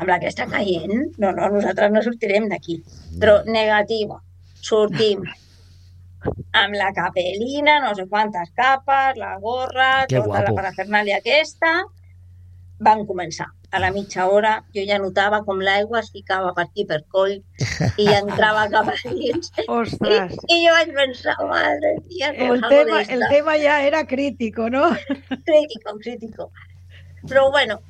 [0.00, 2.80] Amb la que està caient, no, no, nosaltres no sortirem d'aquí.
[3.20, 4.18] Però negativa,
[4.64, 5.26] sortim
[6.52, 10.44] amb la capelina, no sé quantes capes, la gorra, que tota guapo.
[10.48, 11.72] la parafernàlia aquesta,
[12.82, 16.84] van començar a la mitja hora jo ja notava com l'aigua es ficava per aquí
[16.88, 17.38] per coll
[18.04, 19.48] i entrava cap a dins.
[19.78, 20.34] Ostres!
[20.48, 24.90] I, I jo vaig pensar, madre mía, el tema, el tema ja era crítico, no?
[25.48, 26.50] Crítico, crítico.
[27.22, 27.80] Però bueno,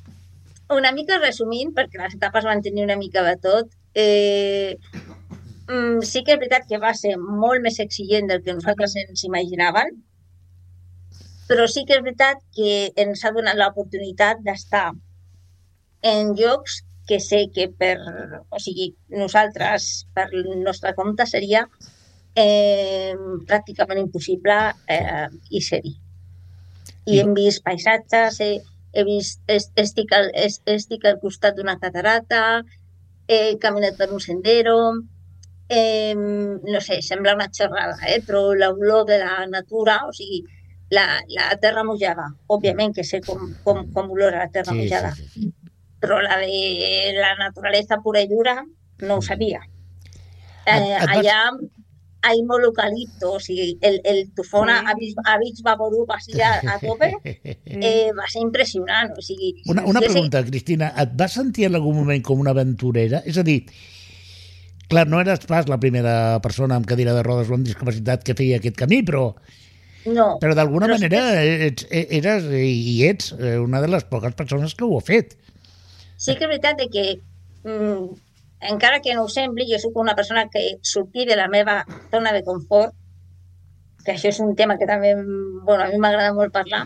[0.71, 4.77] una mica resumint, perquè les etapes van tenir una mica de tot, eh,
[5.73, 9.25] mm, sí que és veritat que va ser molt més exigent del que nosaltres ens
[9.29, 9.93] imaginàvem,
[11.49, 14.91] però sí que és veritat que ens ha donat l'oportunitat d'estar
[16.13, 17.97] en llocs que sé que per,
[18.49, 20.29] o sigui, nosaltres, per
[20.63, 21.65] nostre compte, seria
[22.35, 23.15] eh,
[23.49, 25.93] pràcticament impossible eh, i ser-hi.
[27.11, 28.61] I hem vist paisatges, he,
[28.95, 30.31] he vist, estic, al,
[30.75, 32.63] estic al costat d'una catarata,
[33.27, 34.77] he caminat per un sendero,
[35.69, 40.43] eh, no sé, sembla una xerrada, eh, però l'olor de la natura, o sigui,
[40.93, 45.13] la, la terra mullada, òbviament que sé com, com, com olora la terra sí, mullada.
[45.17, 45.53] Sí, sí, sí
[46.03, 49.23] però la de la naturaleza pura i dura no ho mm.
[49.23, 49.61] sabia.
[50.65, 51.37] Eh, et, et allà
[52.27, 54.91] hay molt eucalipto, o sigui, el, el tufona sí.
[54.91, 59.15] a, Beach, a Beach Vaporub així a, a tope, eh, va ser impressionant.
[59.19, 60.51] O sigui, una, una pregunta, sé...
[60.51, 63.23] Cristina, et vas sentir en algun moment com una aventurera?
[63.27, 63.61] És a dir,
[64.93, 68.37] clar, no eres pas la primera persona amb cadira de rodes o amb discapacitat que
[68.37, 69.31] feia aquest camí, però
[70.05, 74.97] no, però d'alguna manera ets, eres i ets una de les poques persones que ho
[74.97, 75.37] ha fet
[76.23, 77.05] sí que és veritat que
[77.63, 78.09] mm,
[78.73, 82.31] encara que no ho sembli, jo sóc una persona que sortir de la meva zona
[82.35, 82.95] de confort,
[84.03, 86.85] que això és un tema que també bueno, a mi m'agrada molt parlar,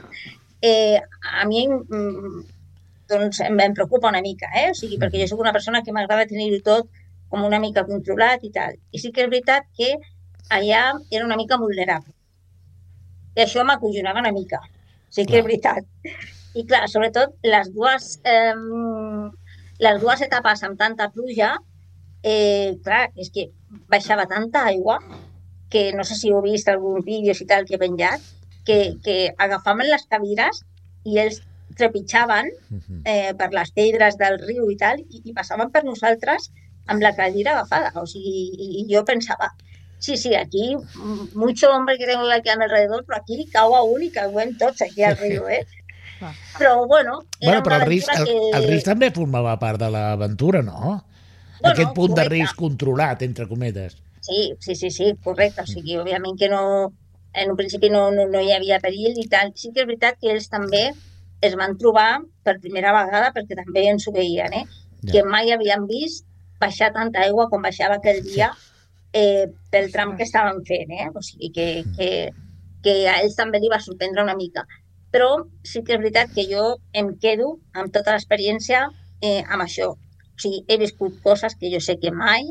[0.61, 2.45] eh, a mi mm,
[3.09, 4.71] doncs, em, em preocupa una mica, eh?
[4.71, 6.89] o sigui, perquè jo sóc una persona que m'agrada tenir-ho tot
[7.29, 8.77] com una mica controlat i tal.
[8.91, 9.93] I sí que és veritat que
[10.49, 12.13] allà era una mica vulnerable.
[13.37, 14.61] I això m'acollonava una mica.
[15.09, 15.39] Sí que Clar.
[15.39, 15.85] és veritat.
[16.57, 18.55] I clar, sobretot les dues, eh,
[19.85, 21.51] les dues etapes amb tanta pluja,
[22.23, 23.49] eh, clar, és que
[23.91, 24.97] baixava tanta aigua
[25.69, 28.23] que no sé si heu vist alguns vídeos i tal que he penjat,
[28.65, 30.63] que, que agafaven les cadires
[31.07, 31.41] i ells
[31.77, 32.49] trepitjaven
[33.05, 36.49] eh, per les pedres del riu i tal, i, i passaven per nosaltres
[36.87, 37.91] amb la cadira agafada.
[38.01, 39.51] O sigui, i, i jo pensava,
[39.99, 40.75] sí, sí, aquí
[41.33, 45.03] mucho hombre que tengo aquí alrededor, però aquí cau a un i cauen tots aquí
[45.03, 45.65] al riu, eh?
[46.57, 49.89] Però, bueno, era Bueno, però el risc, el, aventura el risc també formava part de
[49.93, 51.03] l'aventura, no?
[51.59, 52.33] Bueno, Aquest punt de correcte.
[52.33, 53.97] risc controlat, entre cometes.
[54.21, 55.61] Sí, sí, sí, sí, correcte.
[55.61, 56.93] O sigui, òbviament que no,
[57.33, 59.53] en un principi no, no, no hi havia perill i tal.
[59.55, 60.87] Sí que és veritat que ells també
[61.41, 64.65] es van trobar per primera vegada, perquè també ens ho veien, eh?
[65.05, 65.11] Ja.
[65.13, 66.25] que mai havien vist
[66.59, 68.51] baixar tanta aigua com baixava aquell dia
[69.13, 70.91] eh, pel tram que estaven fent.
[70.91, 71.09] Eh?
[71.15, 71.67] O sigui, que,
[71.97, 72.09] que,
[72.83, 74.65] que a ells també li va sorprendre una mica.
[75.11, 78.87] Però sí que és veritat que jo em quedo amb tota l'experiència
[79.21, 79.93] eh, amb això.
[79.95, 82.49] O sigui, he viscut coses que jo sé que mai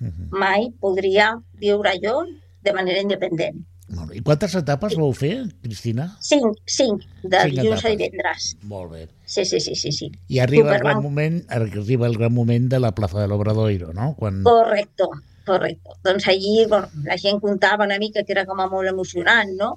[0.00, 0.28] Mhm.
[0.30, 2.24] mai podria viure jo
[2.62, 3.60] de manera independent.
[3.94, 4.16] Molt bé.
[4.18, 6.16] I quantes etapes vau fer, Cristina?
[6.20, 7.96] Cinc, cinc, de Cinc dilluns a etapes.
[7.96, 8.48] divendres.
[8.62, 9.08] Molt bé.
[9.28, 10.06] Sí, sí, sí, sí, sí.
[10.28, 10.94] I arriba el Superguau.
[10.94, 14.14] gran moment, arriba el gran moment de la plaça de l'Obradoiro, no?
[14.16, 14.38] Quan...
[14.42, 15.10] Correcto,
[15.44, 15.98] correcto.
[16.02, 19.74] Doncs allí, bueno, la gent contava una mica que era com a molt emocionant, no?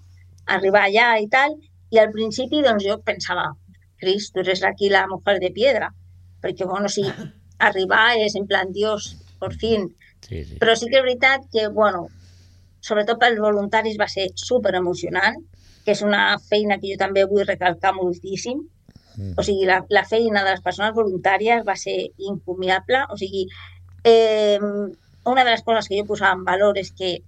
[0.56, 1.58] Arribar allà i tal,
[1.92, 3.50] i al principi, doncs jo pensava,
[4.00, 5.92] Cris, tu eres aquí la mujer de piedra,
[6.40, 7.04] perquè, bueno, sí,
[7.68, 9.90] arribar és en plan, Dios, por fin.
[10.24, 10.62] Sí, sí.
[10.64, 12.08] Però sí que és veritat que, bueno,
[12.80, 15.44] sobretot pels voluntaris va ser super emocionant,
[15.84, 18.64] que és una feina que jo també vull recalcar moltíssim.
[19.18, 19.34] Mm.
[19.38, 23.04] O sigui, la, la feina de les persones voluntàries va ser incomiable.
[23.10, 23.48] O sigui,
[24.04, 27.20] eh, una de les coses que jo posava en valor és que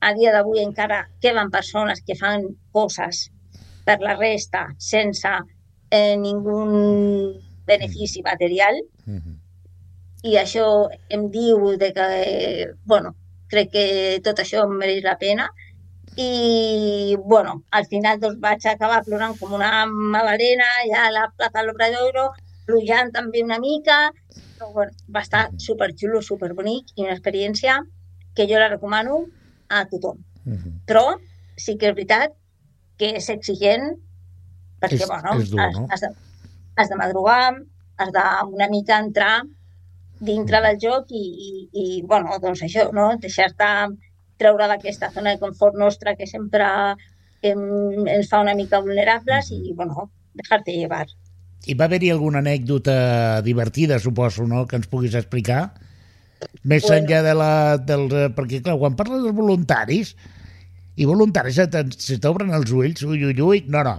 [0.00, 3.30] a dia d'avui encara queden persones que fan coses
[3.86, 5.28] per la resta sense
[5.90, 6.60] eh, ningú
[7.66, 9.36] benefici material Mhm.
[10.26, 13.14] i això em diu de que, eh, bueno,
[13.48, 15.48] crec que tot això mereix la pena
[16.16, 21.60] i, bueno, al final doncs vaig acabar plorant com una magdalena ja a la plaça
[21.60, 22.30] de l'Obradoiro,
[22.66, 23.98] plujant també una mica,
[24.56, 27.76] però bueno, va estar superxulo, superbonic i una experiència
[28.34, 29.24] que jo la recomano
[29.68, 30.18] a tothom.
[30.44, 30.80] Mhm.
[30.88, 31.04] Però
[31.56, 32.32] sí que és veritat
[32.96, 33.96] que és exigent
[34.80, 35.86] perquè, És- bueno, és dur, has, no?
[35.90, 36.08] has, de,
[36.76, 37.54] has de madrugar,
[37.98, 39.42] has de una mica entrar
[40.20, 43.10] dintre del joc i, i, i bueno, doncs això, no?
[43.20, 43.66] deixar-te
[44.38, 46.64] treure d'aquesta zona de confort nostra que sempre
[47.42, 47.62] em,
[48.08, 51.06] ens fa una mica vulnerables i, bueno, dejar-te llevar.
[51.66, 55.72] I va haver-hi alguna anècdota divertida, suposo, no?, que ens puguis explicar?
[56.62, 57.00] Més Bueno.
[57.02, 57.50] enllà de la...
[57.78, 60.14] Del, perquè, clar, quan parles dels voluntaris,
[60.96, 63.96] i voluntaris se t'obren els ulls, ui, ui, ui, no, no,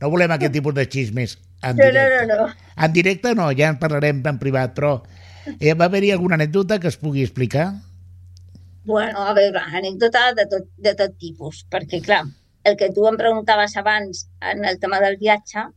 [0.00, 2.26] no volem aquest tipus de xismes en No, no, directe.
[2.30, 2.46] no, no.
[2.86, 4.96] En directe no, ja en parlarem en privat, però
[5.58, 7.68] eh, va haver-hi alguna anècdota que es pugui explicar?
[8.84, 12.24] Bueno, a veure, anècdota de tot, de tot tipus, perquè, clar,
[12.66, 15.68] el que tu em preguntaves abans en el tema del viatge,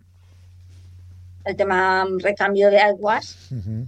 [1.46, 3.84] el tema amb recanvi d'aigües, Uh -huh.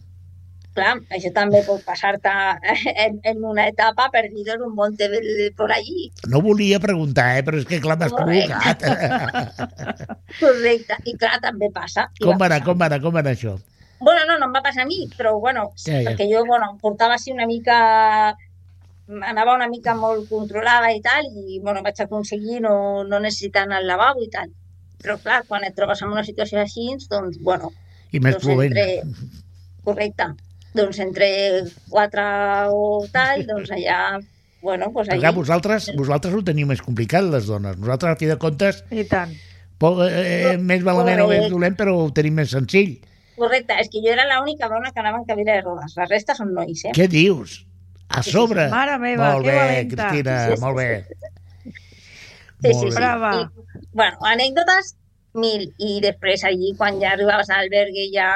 [0.78, 2.30] clar, això també pot passar-te
[3.06, 5.10] en, en una etapa perdido en un monte
[5.58, 6.12] por allí.
[6.28, 8.84] No volia preguntar, eh, però és que clar, m'has provocat.
[10.40, 10.94] Correcte.
[11.06, 12.10] I clar, també passa.
[12.22, 13.58] Com va anar, com va anar, com va anar això?
[14.00, 16.10] Bueno, no, no em va passar a mi, però bueno, sí, Ja, ja.
[16.12, 18.38] perquè jo, bueno, portava així una mica...
[19.08, 23.82] Anava una mica molt controlada i tal, i bueno, vaig aconseguir no, no necessitar anar
[23.82, 24.50] al lavabo i tal.
[25.04, 27.72] Però clar, quan et trobes en una situació així, doncs, bueno,
[28.12, 28.74] I més doncs plovent.
[28.74, 29.28] entre...
[29.88, 30.32] Correcte.
[30.76, 31.28] Doncs entre
[31.90, 32.24] quatre
[32.76, 34.20] o tal, doncs allà,
[34.62, 35.32] bueno, doncs Perquè allà...
[35.38, 37.78] vosaltres, vosaltres ho teniu més complicat, les dones.
[37.80, 39.32] Nosaltres, a fi de comptes, I tant.
[39.80, 42.98] po, eh, més malament o més dolent, però ho tenim més senzill.
[43.38, 45.94] Correcte, és que jo era l'única dona que anava en cadira de rodes.
[45.96, 46.94] La resta són nois, eh?
[46.98, 47.62] Què dius?
[48.10, 48.38] A Sí, sí, sí.
[48.38, 48.68] sobre?
[48.72, 50.10] Mare meva, molt que bé, valenta.
[50.10, 50.88] Cristina, Sí, sí, molt bé.
[52.62, 52.92] Sí, Molt sí, bé.
[52.92, 52.96] sí.
[52.98, 53.32] Brava.
[53.36, 54.96] I, bueno, anècdotes
[55.38, 55.68] mil.
[55.78, 58.30] I després allí, quan ja arribaves a l'albergue, ja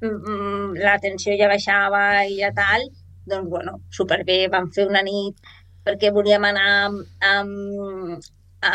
[0.00, 2.86] mm, mm, la tensió ja baixava i ja tal,
[3.26, 4.46] doncs, bueno, superbé.
[4.48, 5.36] Vam fer una nit
[5.84, 8.20] perquè volíem anar amb,
[8.62, 8.72] a,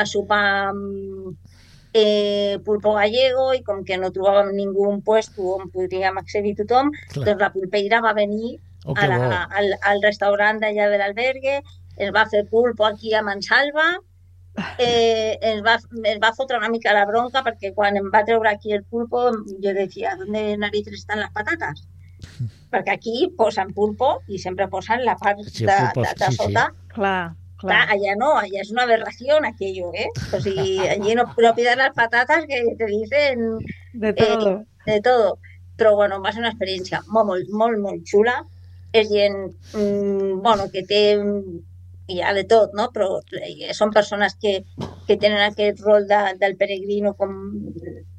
[0.00, 1.36] a sopar amb,
[1.96, 6.90] eh, pulpo gallego i com que no trobàvem ningú un puesto on podríem accedir tothom,
[7.12, 7.24] Clar.
[7.30, 9.30] doncs la pulpeira va venir Oh, a la, bo.
[9.58, 11.56] al, al restaurant d'allà de l'albergue,
[11.98, 13.86] ens va fer pulpo aquí a Mansalva,
[14.78, 18.48] eh, ens, va, ens va fotre una mica la bronca perquè quan em va treure
[18.50, 19.30] aquí el pulpo
[19.62, 21.82] jo decía, ¿dónde narices están las patatas?
[22.72, 26.32] Perquè aquí posen pulpo i sempre posen la part Sí, de, pulpo, de, de sí,
[26.32, 26.36] sí.
[26.36, 26.64] sota.
[26.88, 27.90] Clar, Clar, clar.
[27.90, 30.08] allá no, allá es una aberración aquello, ¿eh?
[30.32, 33.58] O sigui, allí no, no pidas las patatas que te dicen
[33.92, 34.64] De todo.
[34.86, 35.38] de todo.
[35.76, 38.42] Però, bueno, va ser una experiència molt, molt, molt, molt xula.
[38.92, 41.00] És gent, mm, bueno, que té
[42.08, 42.90] hi ha de tot, no?
[42.94, 44.60] Però eh, són persones que,
[45.08, 47.32] que tenen aquest rol de, del peregrino com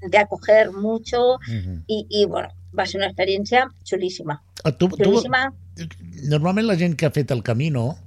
[0.01, 1.83] de acoger mucho Mhm.
[1.87, 4.41] i, i, bueno, va ser una experiència xulíssima.
[4.63, 5.53] Ah, Tu, tu, Xulíssima.
[6.27, 7.97] normalment la gent que ha fet el Camino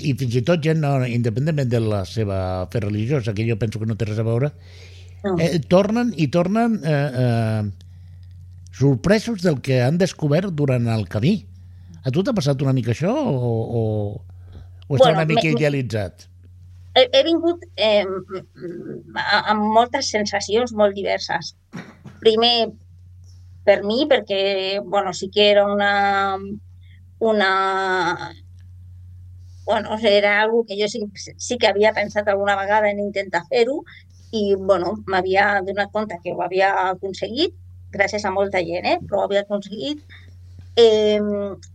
[0.00, 3.78] i fins i tot gent no, independentment de la seva fe religiosa, que jo penso
[3.80, 4.52] que no té res a veure,
[5.22, 5.34] No.
[5.38, 7.62] eh, tornen i tornen eh, eh,
[8.72, 11.46] sorpresos del que han descobert durant el camí.
[12.04, 13.82] A tu t'ha passat una mica això o, o,
[14.88, 16.26] o està Bueno, una mica me- idealitzat?
[16.96, 18.04] he, he vingut eh,
[19.46, 21.52] amb moltes sensacions molt diverses.
[22.20, 22.70] Primer,
[23.64, 26.38] per mi, perquè, bueno, sí que era una...
[27.20, 28.32] una
[29.66, 31.04] bueno, era algo que jo sí,
[31.36, 33.84] sí que havia pensat alguna vegada en intentar fer-ho
[34.32, 37.54] i, bueno, m'havia donat compte que ho havia aconseguit,
[37.92, 38.98] gràcies a molta gent, eh?
[39.06, 40.02] però ho havia aconseguit.
[40.76, 41.20] Eh,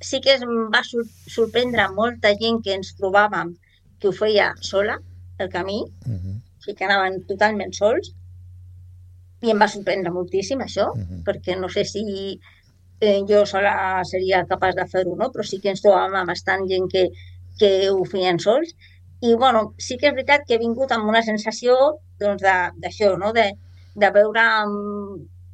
[0.01, 3.53] sí que em va sor sorprendre molta gent que ens trobàvem
[3.99, 4.97] que ho feia sola,
[5.39, 8.13] el camí, Mhm, o sigui que anaven totalment sols,
[9.43, 11.23] i em va sorprendre moltíssim això, mhm.
[11.27, 12.39] perquè no sé si
[13.01, 15.29] eh, jo sola seria capaç de fer-ho, no?
[15.31, 17.09] però sí que ens trobàvem amb bastant gent que,
[17.59, 18.71] que ho feien sols.
[19.21, 21.75] I bueno, sí que és veritat que he vingut amb una sensació
[22.19, 23.33] doncs, de- d'això, no?
[23.33, 23.51] de,
[23.95, 24.41] de veure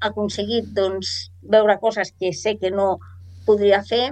[0.07, 2.97] aconseguit doncs, veure coses que sé que no
[3.45, 4.11] podria fer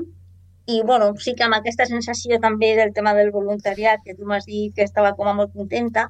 [0.69, 4.45] i bueno, sí que amb aquesta sensació també del tema del voluntariat, que tu m'has
[4.45, 6.05] dit que estava com a molt contenta,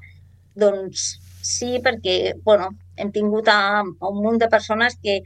[0.59, 5.21] doncs sí, perquè bueno, hem tingut a, a un munt de persones que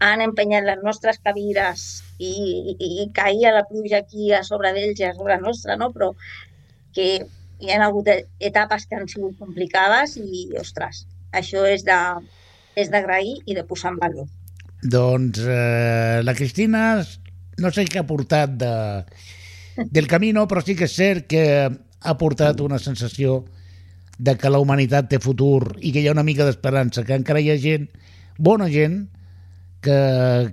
[0.00, 1.84] han empenyat les nostres cadires
[2.18, 2.32] i,
[2.72, 5.90] i, i caïa la pluja aquí a sobre d'ells i a sobre nostra, no?
[5.92, 6.12] però
[6.94, 7.08] que
[7.60, 11.98] hi ha hagut etapes que han sigut complicades i, ostres, això és de
[12.78, 14.28] és d'agrair i de posar en valor.
[14.82, 17.02] Doncs eh, la Cristina,
[17.58, 18.72] no sé què ha portat de,
[19.90, 23.42] del Camino, però sí que és cert que ha portat una sensació
[24.18, 27.42] de que la humanitat té futur i que hi ha una mica d'esperança, que encara
[27.42, 27.88] hi ha gent,
[28.38, 29.06] bona gent,
[29.82, 29.98] que,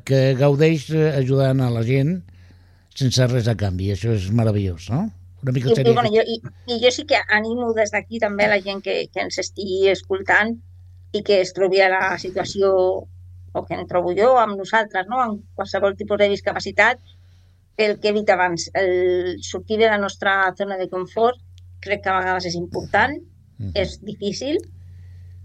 [0.06, 2.18] que gaudeix eh, ajudant a la gent
[2.96, 3.92] sense res a canvi.
[3.94, 5.06] Això és meravellós, no?
[5.46, 6.40] Una mica I, i, bueno, jo, i,
[6.74, 10.56] I jo sí que animo des d'aquí també la gent que, que ens estigui escoltant
[11.16, 12.72] i que es trobi a la situació
[13.56, 15.22] o que em trobo jo amb nosaltres, no?
[15.24, 17.00] amb qualsevol tipus de discapacitat,
[17.78, 21.40] el que he dit abans, el sortir de la nostra zona de confort
[21.84, 23.16] crec que a vegades és important,
[23.58, 23.72] Mhm.
[23.74, 24.58] és difícil,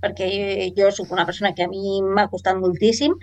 [0.02, 0.26] perquè
[0.76, 3.14] jo sóc una persona que a mi m'ha costat moltíssim,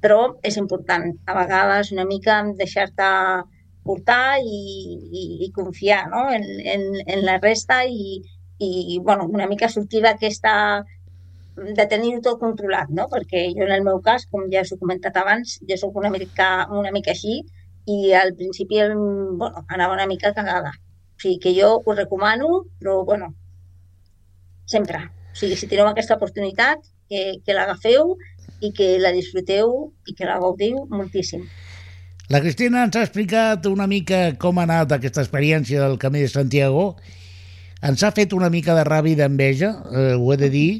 [0.00, 1.12] però és important.
[1.26, 3.08] A vegades una mica deixar-te
[3.84, 4.60] portar i,
[5.20, 6.30] i, i confiar no?
[6.30, 8.22] en, en, en la resta i,
[8.58, 10.84] i bueno, una mica sortir d'aquesta
[11.56, 13.08] de tenir-ho tot controlat, no?
[13.12, 16.10] perquè jo en el meu cas, com ja us he comentat abans, jo sóc una
[16.12, 17.42] mica, una mica així
[17.90, 20.72] i al principi bueno, anava una mica cagada.
[21.16, 23.34] O sigui que jo us recomano, però bueno,
[24.66, 25.04] sempre.
[25.32, 28.16] O sigui, si teniu aquesta oportunitat, que, que l'agafeu
[28.62, 31.44] i que la disfruteu i que la gaudiu moltíssim.
[32.32, 36.30] La Cristina ens ha explicat una mica com ha anat aquesta experiència del Camí de
[36.32, 36.94] Santiago.
[37.84, 40.70] Ens ha fet una mica de ràbia d'enveja, eh, ho he de dir,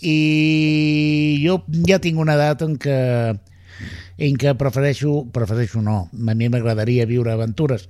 [0.00, 2.98] i jo ja tinc una edat en què
[4.20, 7.86] en què prefereixo, prefereixo no, a mi m'agradaria viure aventures.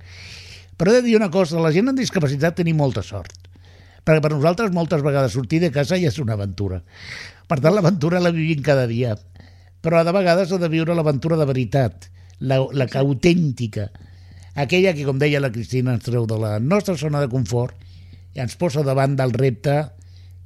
[0.79, 3.35] Però he de dir una cosa, la gent amb discapacitat tenim molta sort,
[4.07, 6.79] perquè per nosaltres moltes vegades sortir de casa ja és una aventura.
[7.51, 9.17] Per tant, l'aventura la vivim cada dia,
[9.83, 12.07] però de vegades ha de viure l'aventura de veritat,
[12.39, 13.89] la, la que autèntica,
[14.55, 17.75] aquella que, com deia la Cristina, ens treu de la nostra zona de confort
[18.33, 19.81] i ens posa davant del repte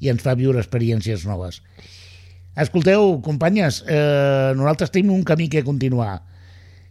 [0.05, 1.61] i ens fa viure experiències noves.
[2.55, 6.21] Escolteu, companyes, eh, nosaltres tenim un camí que continuar.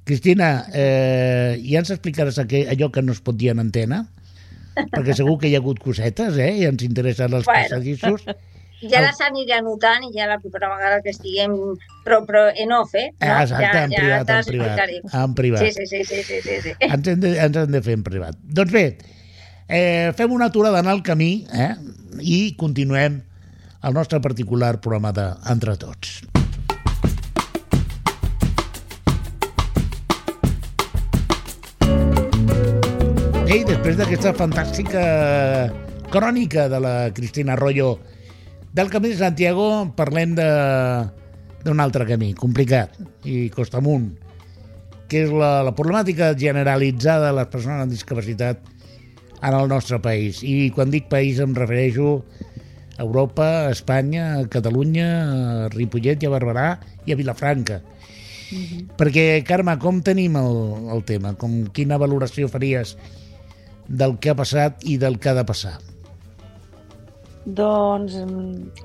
[0.04, 4.02] Cristina, eh, ja ens explicaràs allò que no es pot dir en antena?
[4.74, 6.50] Perquè segur que hi ha hagut cosetes, eh?
[6.60, 7.62] I ens interessen els Bueno.
[7.62, 8.26] passadissos.
[8.84, 11.52] Ja les aniré anotant i ja la propera vegada que estiguem...
[12.04, 13.06] Però, però en off, eh?
[13.20, 15.14] Ah, exacte, en privat, te en les privat.
[15.22, 15.62] En privat.
[15.62, 16.74] Sí, sí, sí, sí, sí, sí, sí.
[16.84, 18.36] Ens hem de, ens hem de fer en privat.
[18.58, 18.84] Doncs bé,
[19.68, 21.74] eh, fem una aturada en el camí eh,
[22.20, 23.22] i continuem
[23.80, 26.22] al nostre particular programa de Entre Tots.
[33.44, 35.02] Ei, després d'aquesta fantàstica
[36.10, 37.98] crònica de la Cristina Arroyo
[38.74, 44.08] del Camí de Santiago, parlem d'un altre camí, complicat i costa amunt,
[45.06, 48.73] que és la, la problemàtica generalitzada de les persones amb discapacitat
[49.44, 50.42] en el nostre país.
[50.42, 52.24] I quan dic país em refereixo
[52.96, 56.68] a Europa, a Espanya, a Catalunya, a Ripollet i a Barberà
[57.04, 57.80] i a Vilafranca.
[58.50, 58.86] Mm -hmm.
[58.96, 61.34] Perquè, Carme, com tenim el, el tema?
[61.34, 62.96] Com, quina valoració faries
[63.88, 65.78] del que ha passat i del que ha de passar?
[67.44, 68.16] Doncs,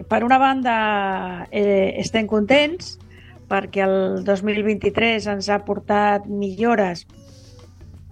[0.10, 3.00] per una banda, eh, estem contents
[3.48, 7.08] perquè el 2023 ens ha portat millores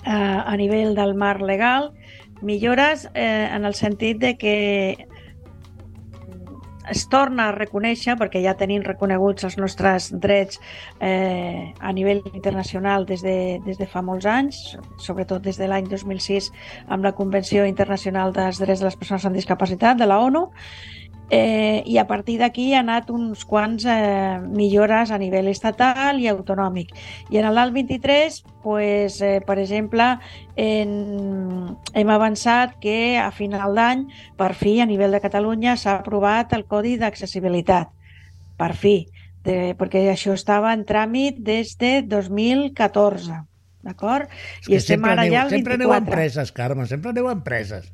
[0.06, 1.92] eh, a nivell del marc legal,
[2.42, 5.08] millores eh, en el sentit de que
[6.90, 10.60] es torna a reconèixer, perquè ja tenim reconeguts els nostres drets
[11.04, 15.90] eh, a nivell internacional des de, des de fa molts anys, sobretot des de l'any
[15.92, 16.52] 2006
[16.88, 20.48] amb la Convenció Internacional dels Drets de les Persones amb Discapacitat de la ONU,
[21.30, 26.30] Eh, I a partir d'aquí ha anat uns quants eh, millores a nivell estatal i
[26.32, 26.94] autonòmic.
[27.34, 30.08] I en l'alt 23, pues, eh, per exemple,
[30.56, 34.08] en, hem avançat que a final d'any,
[34.40, 37.92] per fi, a nivell de Catalunya, s'ha aprovat el Codi d'Accessibilitat.
[38.58, 38.96] Per fi,
[39.44, 43.44] de, perquè això estava en tràmit des de 2014.
[43.88, 44.32] D'acord?
[44.68, 45.60] I estem ara aneu, ja al 24.
[45.60, 47.92] Sempre aneu a empreses, Carme, sempre aneu a empreses.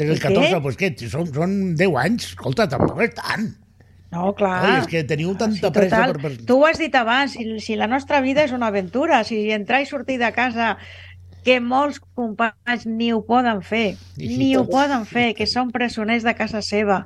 [0.00, 0.92] Des del 14, doncs què?
[1.12, 2.30] Són, són 10 anys.
[2.32, 3.50] Escolta, tampoc és tant.
[4.10, 4.56] No, clar.
[4.64, 6.32] Oi, és que teniu tanta sí, pressa per, per...
[6.48, 9.84] Tu ho has dit abans, si, si la nostra vida és una aventura, si entrar
[9.84, 10.72] i sortir de casa
[11.44, 16.34] que molts companys ni ho poden fer, ni ho poden fer, que són presoners de
[16.36, 17.04] casa seva,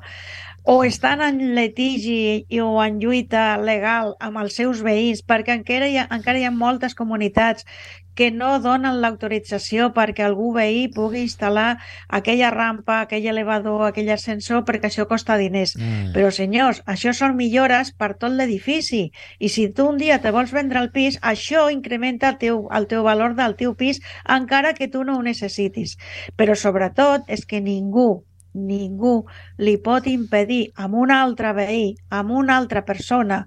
[0.64, 5.98] o estan en litigi o en lluita legal amb els seus veïns, perquè encara hi
[6.00, 7.68] ha, encara hi ha moltes comunitats
[8.14, 11.76] que no donen l'autorització perquè algú veí pugui instal·lar
[12.08, 15.74] aquella rampa, aquell elevador, aquell ascensor, perquè això costa diners.
[15.76, 16.12] Mm.
[16.16, 19.08] Però, senyors, això són millores per tot l'edifici.
[19.38, 22.88] I si tu un dia te vols vendre el pis, això incrementa el teu, el
[22.88, 25.98] teu valor del teu pis, encara que tu no ho necessitis.
[26.38, 28.22] Però, sobretot, és que ningú,
[28.54, 29.24] ningú
[29.58, 33.44] li pot impedir a un altre veí, a una altra persona,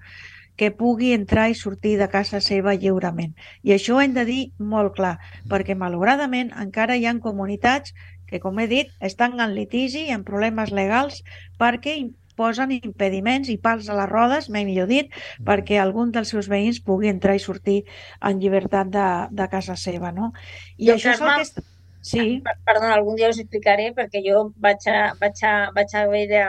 [0.57, 3.35] que pugui entrar i sortir de casa seva lliurement.
[3.63, 5.15] I això ho hem de dir molt clar,
[5.47, 7.93] perquè malauradament encara hi ha comunitats
[8.27, 11.21] que, com he dit, estan en litigi, en problemes legals,
[11.61, 12.01] perquè
[12.37, 15.13] posen impediments i pals a les rodes, mai millor dit,
[15.45, 17.79] perquè algun dels seus veïns pugui entrar i sortir
[18.21, 20.13] en llibertat de, de casa seva.
[20.13, 20.33] No?
[20.77, 21.65] I jo, això és el que...
[22.07, 22.41] Sí.
[22.65, 26.43] Perdona, algun dia us explicaré, perquè jo vaig, a, vaig, a, vaig a haver de,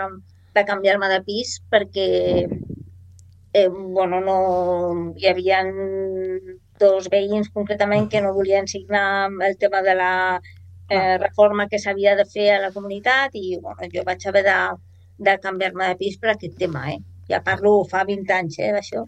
[0.54, 2.06] de canviar-me de pis perquè
[2.46, 4.36] eh, bueno, no,
[5.18, 5.62] hi havia
[6.78, 10.12] dos veïns concretament que no volien signar el tema de la
[10.88, 14.58] eh, reforma que s'havia de fer a la comunitat i bueno, jo vaig haver de,
[15.30, 16.86] de canviar-me de pis per aquest tema.
[16.92, 17.00] Eh?
[17.28, 19.04] Ja parlo fa 20 anys eh, d'això.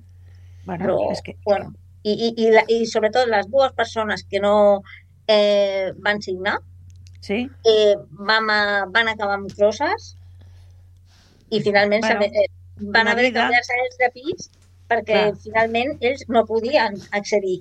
[0.66, 1.36] Bueno, Però, és que...
[1.46, 4.82] bueno, i, i, i, la, i sobretot les dues persones que no
[5.30, 6.58] eh, van signar
[7.20, 7.44] sí?
[7.64, 8.50] eh, vam,
[8.94, 10.14] van acabar amb crosses
[11.50, 12.30] i finalment bueno,
[12.94, 13.32] van haver vida...
[13.32, 14.50] de canviar-se ells de pis
[14.90, 15.42] perquè Clar.
[15.44, 17.60] finalment ells no podien accedir.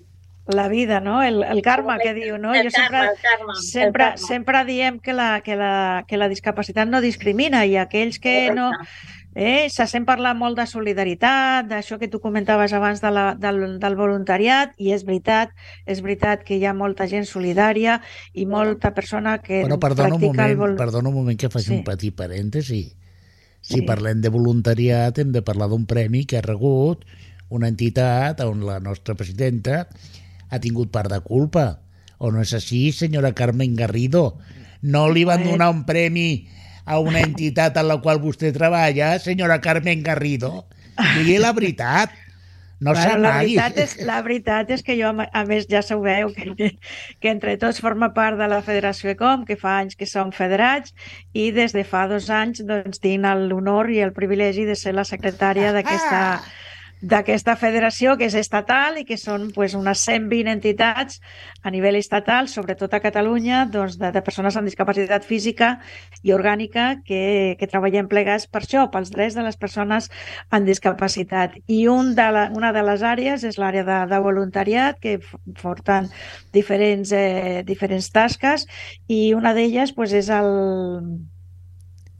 [0.49, 1.21] La vida, no?
[1.21, 2.55] El, el karma que diu, no?
[2.57, 4.27] El jo karma, sempre, el karma, sempre, el karma.
[4.27, 8.57] sempre diem que la, que, la, que la discapacitat no discrimina i aquells que Correcte.
[8.57, 8.71] no...
[9.35, 13.77] Eh, se sent parlar molt de solidaritat, d'això que tu comentaves abans de la, del,
[13.79, 15.53] del voluntariat, i és veritat,
[15.85, 17.99] és veritat que hi ha molta gent solidària
[18.33, 20.75] i molta persona que bueno, perdona practica un moment, el vol...
[20.81, 21.77] Perdona un moment que faci sí.
[21.77, 22.81] un petit parèntesi.
[23.61, 23.85] Si sí.
[23.85, 27.05] parlem de voluntariat, hem de parlar d'un premi que ha rebut
[27.49, 29.83] una entitat on la nostra presidenta
[30.49, 31.81] ha tingut part de culpa.
[32.19, 34.39] O no és així, senyora Carmen Garrido?
[34.81, 36.47] No li van donar un premi
[36.89, 40.65] a una entitat en la qual vostè treballa, senyora Carmen Garrido?
[41.19, 42.15] Digui la veritat.
[42.79, 46.69] No bueno, la veritat, és, la veritat és que jo, a més, ja sabeu que,
[47.19, 50.95] que entre tots forma part de la Federació Ecom, que fa anys que som federats,
[51.35, 55.05] i des de fa dos anys doncs, tinc l'honor i el privilegi de ser la
[55.05, 56.41] secretària d'aquesta ah
[57.01, 61.21] d'aquesta federació que és estatal i que són pues, unes 120 entitats
[61.63, 65.77] a nivell estatal, sobretot a Catalunya, doncs, de, de persones amb discapacitat física
[66.23, 70.09] i orgànica que, que treballem plegats per això, pels drets de les persones
[70.51, 71.55] amb discapacitat.
[71.67, 75.19] I un de la, una de les àrees és l'àrea de, de voluntariat, que
[75.63, 76.11] porten
[76.53, 78.67] diferents, eh, diferents tasques,
[79.07, 80.51] i una d'elles pues, és el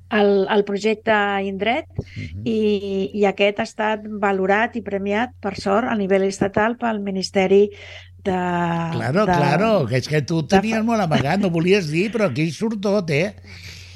[0.09, 1.13] el, el projecte
[1.45, 2.41] Indret uh -huh.
[2.43, 7.69] i, i aquest ha estat valorat i premiat, per sort, a nivell estatal pel Ministeri
[8.23, 8.31] de...
[8.31, 10.83] Claro, de, claro, que és que tu tenies de...
[10.83, 13.35] molt amagat, no volies dir, però aquí surt tot, eh?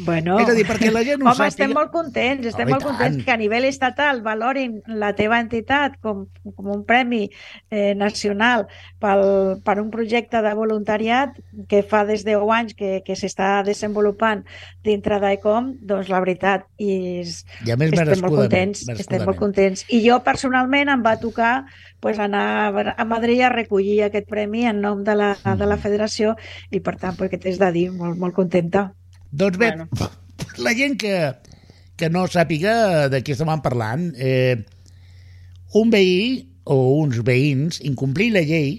[0.04, 1.52] Bueno, és a dir, perquè la gent ho home, sàpiga...
[1.54, 5.96] estem molt contents, estem Home, molt contents que a nivell estatal valorin la teva entitat
[6.04, 6.26] com,
[6.58, 7.24] com un premi
[7.72, 8.66] eh, nacional
[9.04, 9.24] pel,
[9.64, 11.38] per un projecte de voluntariat
[11.72, 14.44] que fa des de 10 anys que, que s'està desenvolupant
[14.84, 19.40] dintre d'ICOM, doncs la veritat, i és, I a més, estem molt contents, estem molt
[19.40, 19.86] contents.
[19.94, 21.54] I jo personalment em va tocar
[22.04, 26.36] pues, anar a Madrid a recollir aquest premi en nom de la, de la federació
[26.72, 28.92] i per tant, pues, que t'has de dir, molt, molt contenta.
[29.34, 29.90] Doncs bé, bueno.
[30.66, 31.16] la gent que,
[31.98, 34.62] que no sàpiga de què estem parlant, eh,
[35.74, 38.78] un veí o uns veïns incomplir la llei,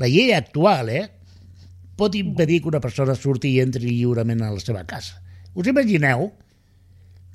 [0.00, 1.04] la llei actual, eh,
[1.96, 5.20] pot impedir que una persona surti i entri lliurement a la seva casa.
[5.56, 6.30] Us imagineu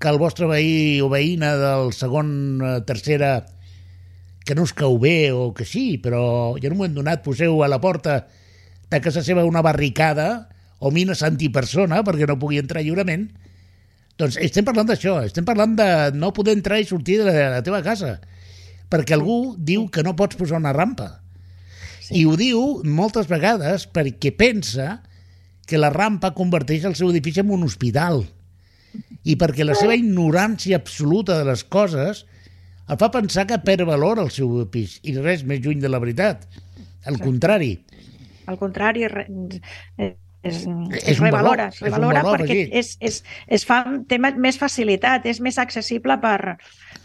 [0.01, 3.45] que el vostre veí o veïna del segon, eh, tercera,
[4.45, 7.61] que no us cau bé o que sí, però ja en un moment donat poseu
[7.61, 8.23] a la porta
[8.89, 10.49] de casa seva una barricada
[10.81, 13.27] o mines antipersona perquè no pugui entrar lliurement,
[14.19, 17.47] doncs estem parlant d'això, estem parlant de no poder entrar i sortir de la, de
[17.55, 18.17] la teva casa,
[18.91, 21.13] perquè algú diu que no pots posar una rampa.
[22.01, 22.21] Sí.
[22.21, 24.99] I ho diu moltes vegades perquè pensa
[25.69, 28.25] que la rampa converteix el seu edifici en un hospital
[29.23, 32.25] i perquè la seva ignorància absoluta de les coses
[32.91, 36.01] el fa pensar que perd valor al seu pis i res més lluny de la
[36.03, 36.43] veritat.
[37.07, 37.77] Al contrari.
[38.51, 39.07] Al contrari,
[40.43, 40.65] es,
[41.05, 45.59] es revalora, es revalora valor, perquè és, és, es fa, té més facilitat, és més
[45.61, 46.57] accessible per,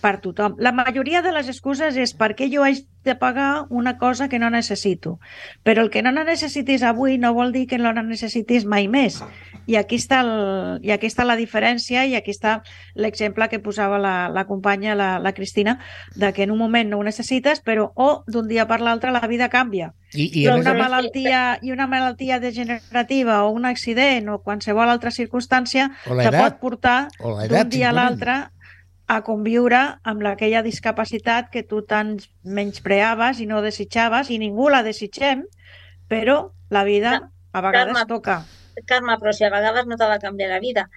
[0.07, 0.55] per tothom.
[0.63, 4.51] La majoria de les excuses és perquè jo haig de pagar una cosa que no
[4.51, 5.19] necessito.
[5.67, 9.19] Però el que no necessitis avui no vol dir que no la necessitis mai més.
[9.67, 12.61] I aquí està, el, i aquí està la diferència i aquí està
[12.95, 15.79] l'exemple que posava la, la companya, la, la Cristina,
[16.15, 19.15] de que en un moment no ho necessites, però o oh, d'un dia per l'altre
[19.15, 19.93] la vida canvia.
[20.15, 25.11] I, i però una malaltia, i una malaltia degenerativa o un accident o qualsevol altra
[25.11, 28.37] circumstància te pot portar d'un dia a l'altre
[29.07, 34.83] a conviure amb aquella discapacitat que tu tant menyspreaves i no desitjaves, i ningú la
[34.83, 35.45] desitgem,
[36.11, 37.13] però la vida
[37.53, 38.37] a vegades Carme, toca.
[38.85, 40.89] Carme, però si a vegades no t'ha de canviar la vida,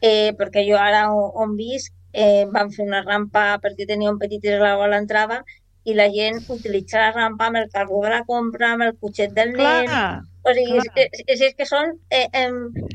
[0.00, 4.44] eh, perquè jo ara on visc eh, vam fer una rampa perquè tenia un petit
[4.48, 5.42] esglau a l'entrada
[5.84, 9.36] i la gent utilitza la rampa amb el carro de la compra, amb el cotxet
[9.36, 10.26] del clar, nen...
[10.48, 11.92] O sigui, és, és, és, és que són...
[12.08, 12.48] Eh, eh,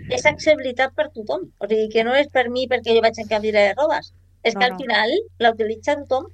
[0.10, 1.46] és accessibilitat per tothom.
[1.62, 4.10] O sigui, que no és per mi perquè jo vaig en cadira de rodes
[4.44, 5.14] és no, que al final
[5.46, 6.30] la utilitza tothom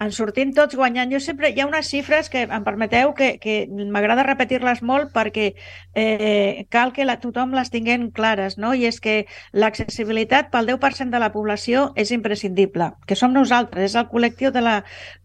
[0.00, 1.12] en sortim tots guanyant.
[1.12, 1.50] Jo sempre...
[1.52, 5.50] Hi ha unes xifres que em permeteu que, que m'agrada repetir-les molt perquè
[5.94, 8.72] eh, cal que la, tothom les tinguem clares, no?
[8.72, 9.16] I és que
[9.52, 14.64] l'accessibilitat pel 10% de la població és imprescindible, que som nosaltres, és el col·lectiu de
[14.64, 14.78] la,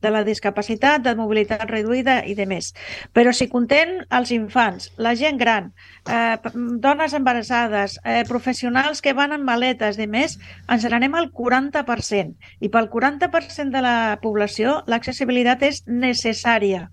[0.04, 2.74] de la discapacitat, de mobilitat reduïda i de més.
[3.16, 5.72] Però si contem els infants, la gent gran,
[6.10, 6.36] eh,
[6.84, 10.36] dones embarassades, eh, professionals que van en maletes i més,
[10.68, 12.36] ens n'anem al 40%.
[12.60, 16.90] I pel 40% de la població informació, l'accessibilitat és necessària.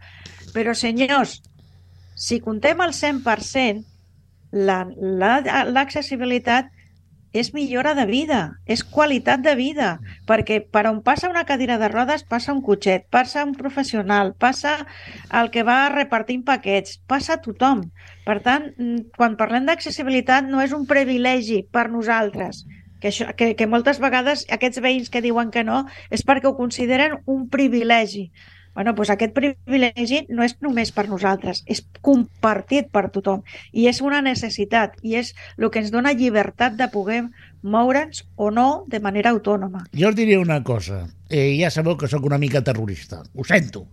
[0.52, 1.42] Però, senyors,
[2.16, 3.84] si contem el 100%,
[4.52, 6.78] l'accessibilitat la, la,
[7.32, 9.94] és millora de vida, és qualitat de vida,
[10.28, 14.84] perquè per on passa una cadira de rodes passa un cotxet, passa un professional, passa
[15.32, 17.86] el que va repartint paquets, passa tothom.
[18.26, 18.68] Per tant,
[19.16, 22.66] quan parlem d'accessibilitat no és un privilegi per nosaltres,
[23.02, 25.84] que, això, que, que moltes vegades aquests veïns que diuen que no
[26.14, 28.30] és perquè ho consideren un privilegi.
[28.72, 33.42] Bueno, doncs aquest privilegi no és només per nosaltres, és compartit per tothom
[33.76, 37.20] i és una necessitat i és el que ens dona llibertat de poder
[37.60, 39.84] moure'ns o no de manera autònoma.
[39.92, 43.84] Jo us diria una cosa, eh, ja sabeu que sóc una mica terrorista, ho sento,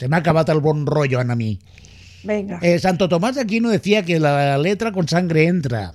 [0.00, 1.58] se m'ha acabat el bon rotllo a mi.
[2.24, 2.60] Venga.
[2.62, 5.92] Eh, Santo Tomás de Aquino decía que la letra con sangre entra.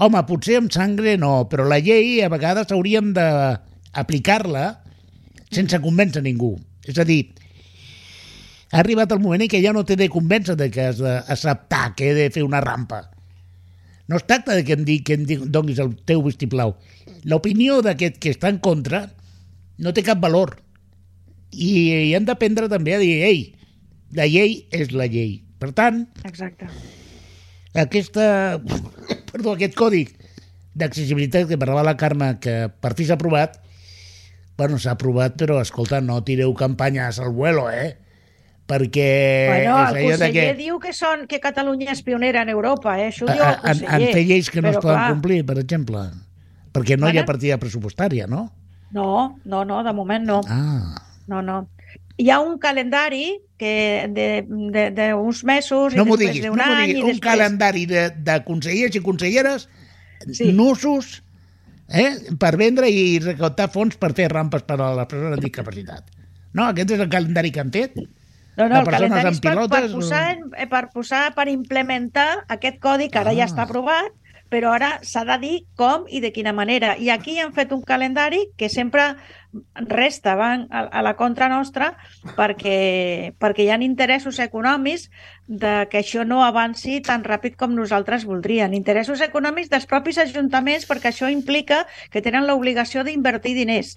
[0.00, 4.64] Home, potser amb sangre no, però la llei a vegades hauríem d'aplicar-la
[5.52, 6.54] sense convèncer ningú.
[6.88, 7.20] És a dir,
[8.72, 11.90] ha arribat el moment en què ja no t'he de convèncer de que has d'acceptar
[11.98, 13.02] que he de fer una rampa.
[14.08, 16.72] No es tracta de que em, digui, que em donis el teu vistiplau.
[17.28, 19.04] L'opinió d'aquest que està en contra
[19.84, 20.56] no té cap valor.
[21.50, 21.68] I,
[22.08, 23.44] i hem d'aprendre també a dir, ei,
[24.16, 25.42] la llei és la llei.
[25.60, 26.70] Per tant, Exacte.
[27.74, 28.58] Aquesta
[29.30, 30.04] perdó, aquest codi
[30.74, 33.58] d'accessibilitat que parlava la Carme, que per fi s'ha aprovat,
[34.58, 37.96] bueno, s'ha aprovat, però, escolta, no tireu campanyes al vuelo, eh?
[38.70, 39.10] perquè...
[39.50, 40.58] Bueno, el conseller que...
[40.58, 43.08] diu que, són, que Catalunya és pionera en Europa, eh?
[43.10, 43.96] Això ho diu el conseller.
[43.96, 45.10] En, en fer lleis que no es poden clar.
[45.10, 46.04] complir, per exemple.
[46.70, 48.44] Perquè no hi ha partida pressupostària, no?
[48.94, 49.08] No,
[49.44, 50.40] no, no, de moment no.
[50.46, 51.60] Ah, No, no.
[52.20, 53.72] Hi ha un calendari que
[54.12, 57.02] de- de- d'uns mesos no i després diguis, no d'un m'ho any diguis.
[57.04, 57.26] Un després...
[57.30, 59.68] calendari de, de consellers i conselleres
[60.36, 60.50] Sí.
[60.52, 61.22] nusos
[61.88, 66.10] eh, per vendre i recaptar fons per fer rampes per a les persones amb discapacitat.
[66.52, 67.94] No, aquest és el calendari que han fet.
[68.58, 72.44] No, no, el calendari és per, per, pilotes, posar, o- eh, per posar, per implementar
[72.48, 73.38] aquest codi que ara Ah.
[73.38, 74.12] ja està aprovat,
[74.50, 76.96] però ara s'ha de dir com i de quina manera.
[76.98, 79.14] I aquí han fet un calendari que sempre
[79.74, 81.96] resta van a, a la contra nostra
[82.36, 85.08] perquè, perquè hi ha interessos econòmics
[85.50, 88.70] de que això no avanci tan ràpid com nosaltres voldrien.
[88.76, 91.82] Interessos econòmics dels propis ajuntaments perquè això implica
[92.12, 93.96] que tenen l'obligació d'invertir diners.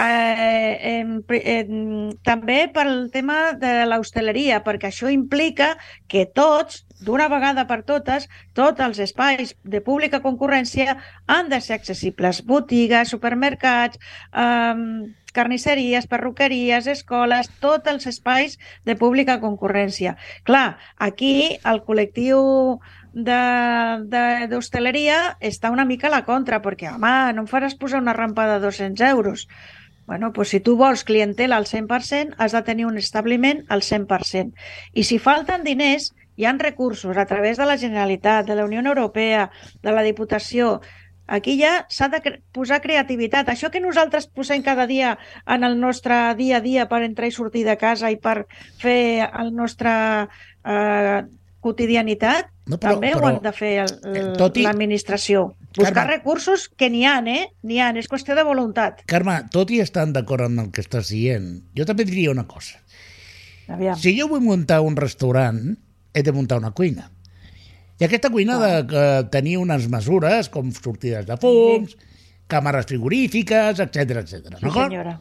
[0.00, 5.74] Eh, pri- em, també pel tema de l'hostaleria, perquè això implica
[6.08, 11.74] que tots, d'una vegada per totes, tots els espais de pública concurrència han de ser
[11.76, 12.42] accessibles.
[12.46, 13.98] Botigues, supermercats,
[14.32, 14.74] eh,
[15.36, 18.56] carnisseries, perruqueries, escoles, tots els espais
[18.88, 20.16] de pública concurrència.
[20.48, 22.80] Clar, aquí el col·lectiu
[23.16, 28.48] d'hostaleria està una mica a la contra, perquè, home, no em faràs posar una rampa
[28.52, 29.48] de 200 euros.
[30.06, 34.54] Bueno, doncs si tu vols clientela al 100%, has de tenir un establiment al 100%.
[34.94, 38.80] I si falten diners, hi han recursos a través de la Generalitat, de la Unió
[38.84, 39.50] Europea,
[39.82, 40.80] de la Diputació.
[41.26, 42.20] Aquí ja s'ha de
[42.54, 43.48] posar creativitat.
[43.50, 45.16] Això que nosaltres posem cada dia
[45.46, 48.44] en el nostre dia a dia per entrar i sortir de casa i per
[48.78, 49.90] fer el nostre
[50.64, 51.22] eh,
[51.60, 55.56] quotidianitat, No, però- també però, ho han de fer eh, l'administració.
[55.76, 56.12] Buscar Carme.
[56.16, 57.48] recursos que n'hi ha, eh?
[57.62, 59.02] N'hi ha, és qüestió de voluntat.
[59.06, 62.78] Carme, tot i estant d'acord amb el que estàs dient, jo també diria una cosa.
[63.68, 63.98] Aviam.
[63.98, 65.76] Si jo vull muntar un restaurant,
[66.16, 67.10] he de muntar una cuina.
[68.00, 71.94] I aquesta cuina ha de eh, tenir unes mesures com sortides de fums,
[72.48, 74.56] càmeres frigorífiques, etc etc.
[74.60, 75.16] Sí, senyora.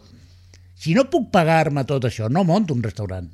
[0.76, 3.30] Si no puc pagar-me tot això, no monto un restaurant.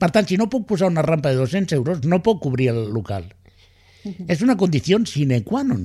[0.00, 2.88] Per tant, si no puc posar una rampa de 200 euros, no puc obrir el
[2.92, 3.28] local.
[4.28, 5.84] És una condició sine qua non.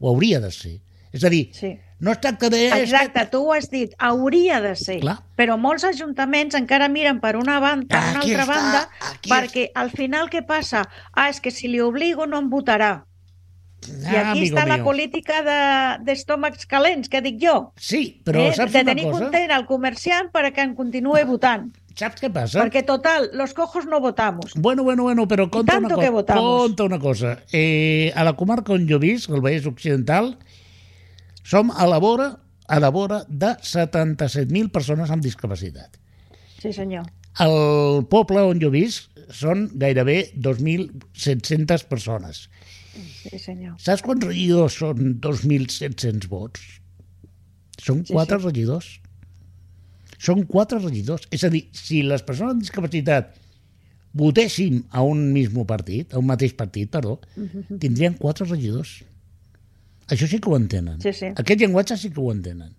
[0.00, 0.78] Ho hauria de ser.
[1.12, 1.74] És a dir, Sí.
[2.04, 2.66] No es tracta de...
[2.82, 4.98] Exacte, tu ho has dit, hauria de ser.
[5.00, 5.16] Clar.
[5.40, 9.32] Però molts ajuntaments encara miren per una, banda, per una Aquí altra està, banda, aquí
[9.32, 10.84] perquè al final què passa?
[11.16, 12.92] Ah, és que si li obligo no em votarà.
[13.84, 14.84] I Ah, aquí amigo està la mío.
[14.86, 17.72] política de- d'estómacs calents, que dic jo.
[17.76, 18.54] Sí, però eh?
[18.56, 19.24] saps de una tenir cosa?
[19.26, 21.66] content el comerciant perquè en continuï votant.
[21.94, 22.62] Saps què passa?
[22.64, 24.54] Perquè, total, los cojos no votamos.
[24.56, 26.00] Bueno, bueno, bueno, però conta una cosa.
[26.02, 26.42] que votamos.
[26.62, 27.38] Conta una cosa.
[27.52, 30.38] Eh, a la comarca on jo visc, el Vallès Occidental,
[31.44, 32.30] som a la vora,
[32.66, 35.98] a la vora de 77.000 persones amb discapacitat.
[36.60, 37.04] Sí, senyor.
[37.44, 42.46] Al poble on jo visc són gairebé 2.700 persones.
[42.94, 43.74] Sí, senyor.
[43.82, 46.62] Saps quants regidors són 2.700 vots?
[47.82, 48.46] Són Sí, quatre sí.
[48.46, 48.90] regidors.
[50.24, 51.26] Són quatre regidors.
[51.34, 53.34] És a dir, si les persones amb discapacitat
[54.14, 57.18] votéssim a un mismo partit, a un mateix partit, perdó,
[57.82, 59.02] tindrien quatre regidors.
[60.08, 61.00] Això sí que ho entenen.
[61.00, 61.26] Sí, sí.
[61.34, 62.74] Aquest llenguatge sí que ho entenen.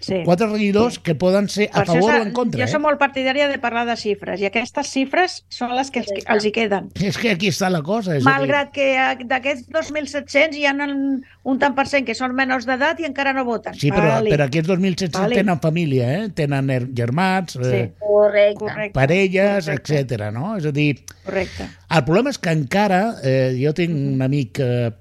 [0.00, 0.20] Sí.
[0.24, 2.60] Quatre regidors que poden ser a Per favor o en contra.
[2.60, 2.70] Jo Eh?
[2.70, 6.44] soc molt partidària de parlar de xifres, i aquestes xifres són les que els, els
[6.46, 6.86] hi queden.
[7.02, 8.14] És que aquí està la cosa.
[8.14, 12.32] És dir, Malgrat que eh, d'aquests 2.700 hi ha un, tant per cent que són
[12.38, 13.74] menors d'edat i encara no voten.
[13.74, 14.30] Sí, però, Vale.
[14.30, 15.34] però aquests 2.700 Vale.
[15.42, 16.28] tenen família, eh?
[16.30, 17.82] tenen germans, eh, Sí.
[17.98, 18.58] Correcte.
[18.64, 18.94] Correcte.
[18.94, 20.30] parelles, etc.
[20.32, 20.56] no?
[20.62, 21.68] És a dir, Correcte.
[21.90, 24.92] el problema és que encara, eh, jo tinc un amic, eh,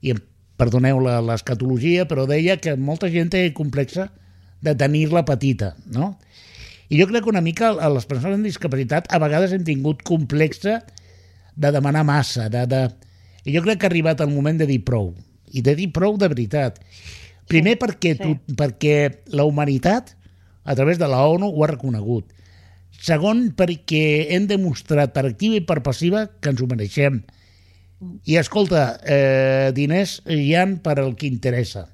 [0.00, 0.24] i em
[0.60, 4.10] perdoneu l'escatologia, però deia que molta gent té complexa
[4.62, 6.16] de tenir-la petita, no?
[6.92, 10.02] I jo crec que una mica a les persones amb discapacitat a vegades hem tingut
[10.04, 10.82] complexa
[11.56, 12.82] de demanar massa, de, de...
[13.48, 15.14] I jo crec que ha arribat el moment de dir prou,
[15.50, 16.78] i de dir prou de veritat.
[17.48, 18.22] Primer perquè, sí.
[18.22, 20.14] tu, perquè la humanitat,
[20.62, 22.28] a través de la ONU, ho ha reconegut.
[23.02, 27.22] Segon, perquè hem demostrat per activa i per passiva que ens ho mereixem.
[28.26, 31.86] I escolta, eh, diners hi han per al que interessa.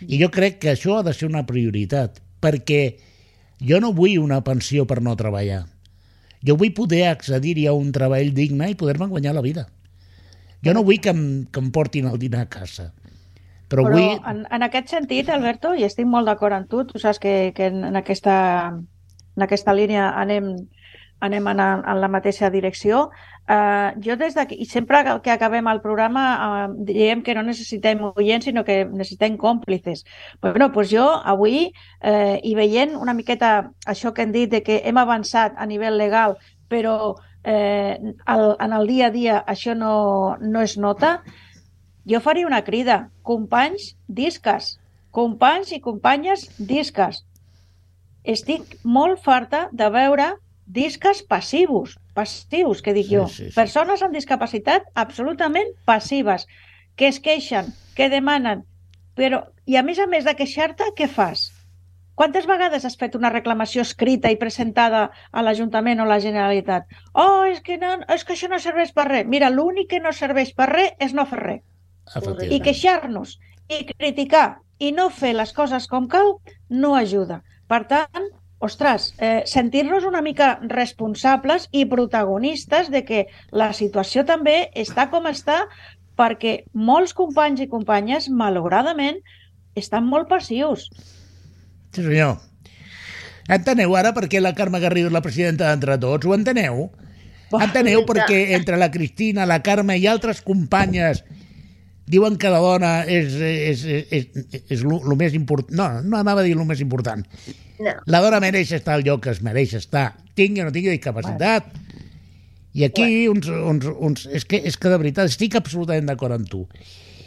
[0.00, 2.82] I jo crec que això ha de ser una prioritat, perquè
[3.60, 5.66] jo no vull una pensió per no treballar.
[6.46, 9.66] Jo vull poder accedir-hi a un treball digne i poder-me guanyar la vida.
[10.64, 11.22] Jo no vull que em,
[11.52, 12.90] que em portin el dinar a casa.
[13.70, 14.16] Però, Però vull...
[14.32, 17.68] en, en aquest sentit, Alberto, i estic molt d'acord amb tu, tu saps que, que
[17.70, 18.36] en, en, aquesta,
[19.36, 20.50] en aquesta línia anem,
[21.20, 23.08] anem en, en la mateixa direcció.
[23.50, 26.22] Uh, jo des d'aquí, i sempre que- acabem el programa
[26.68, 30.04] uh, diem que no necessitem oients, sinó que necessitem còmplices.
[30.40, 34.76] Bueno, doncs jo avui, eh, i veient una miqueta això que hem dit de que
[34.84, 36.36] hem avançat a nivell legal,
[36.68, 41.24] però eh, el, en el dia a dia això no, no es nota,
[42.06, 43.10] jo faria una crida.
[43.22, 44.76] Companys, disques.
[45.10, 47.24] Companys i companyes, disques.
[48.22, 50.36] Estic molt farta de veure
[50.70, 53.26] disques passius, passius, que dic Sí, jo.
[53.28, 53.54] sí, sí.
[53.56, 56.46] Persones amb discapacitat absolutament passives,
[56.96, 58.64] que es queixen, que demanen,
[59.16, 61.48] però, i a més a més de queixar-te, què fas?
[62.20, 66.90] Quantes vegades has fet una reclamació escrita i presentada a l'Ajuntament o a la Generalitat?
[67.14, 69.26] Oh, és que, no, és que això no serveix per res.
[69.26, 71.62] Mira, l'únic que no serveix per res és no fer res.
[72.50, 73.38] I queixar-nos,
[73.72, 76.34] i criticar, i no fer les coses com cal,
[76.68, 77.40] no ajuda.
[77.70, 78.28] Per tant,
[78.60, 85.26] ostres, eh, sentir-nos una mica responsables i protagonistes de que la situació també està com
[85.26, 85.64] està
[86.20, 89.18] perquè molts companys i companyes, malauradament,
[89.74, 90.90] estan molt passius.
[91.90, 92.36] Sí, senyor.
[93.50, 96.28] Enteneu ara per què la Carme Garrido és la presidenta d'Entre Tots?
[96.28, 96.90] Ho enteneu?
[97.50, 101.24] Enteneu per què entre la Cristina, la Carme i altres companyes
[102.10, 105.70] diuen que la dona és, és, és, és, és el més important...
[105.76, 107.22] No, no anava a dir el més important.
[107.80, 107.94] No.
[108.12, 111.70] La dona mereix estar al lloc que es mereix estar, tingui o no tingui discapacitat.
[112.74, 114.26] I aquí uns, uns, uns...
[114.30, 116.64] És, que, és que de veritat estic absolutament d'acord amb tu.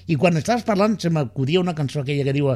[0.07, 2.51] I quan estaves parlant se m'acudia una cançó aquella que diu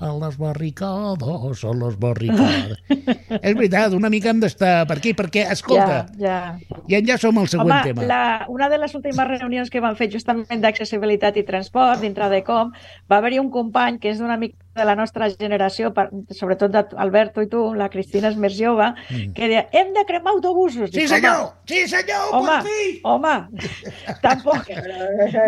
[0.00, 2.78] a les barricades, a les barricades.
[3.42, 6.98] és veritat, una mica hem d'estar per aquí, perquè, escolta, Ja, ja.
[7.00, 8.04] i ja som al següent Home, tema.
[8.06, 12.44] la, una de les últimes reunions que van fer justament d'accessibilitat i transport dintre de
[12.46, 12.70] com,
[13.10, 17.42] va haver-hi un company que és d'una mica de la nostra generació, per, sobretot d'Alberto
[17.42, 19.32] i tu, la Cristina és més jove, Mm.
[19.34, 20.90] que deia, hem de cremar autobusos.
[20.92, 21.48] Sí, Dic, senyor!
[21.66, 23.00] Sí, senyor, Home, per fi!
[23.02, 23.36] home,
[24.22, 24.68] tampoc...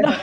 [0.03, 0.15] No,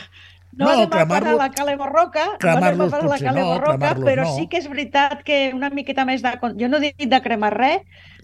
[0.57, 3.27] no, No, no anem a cremar-lo- la Cale Borroca, no anem a parar la potser
[3.27, 4.35] Cale no, Borroca, cremar-los però no.
[4.35, 6.31] sí que és veritat que una miqueta més de...
[6.59, 7.81] Jo no dic de cremar res,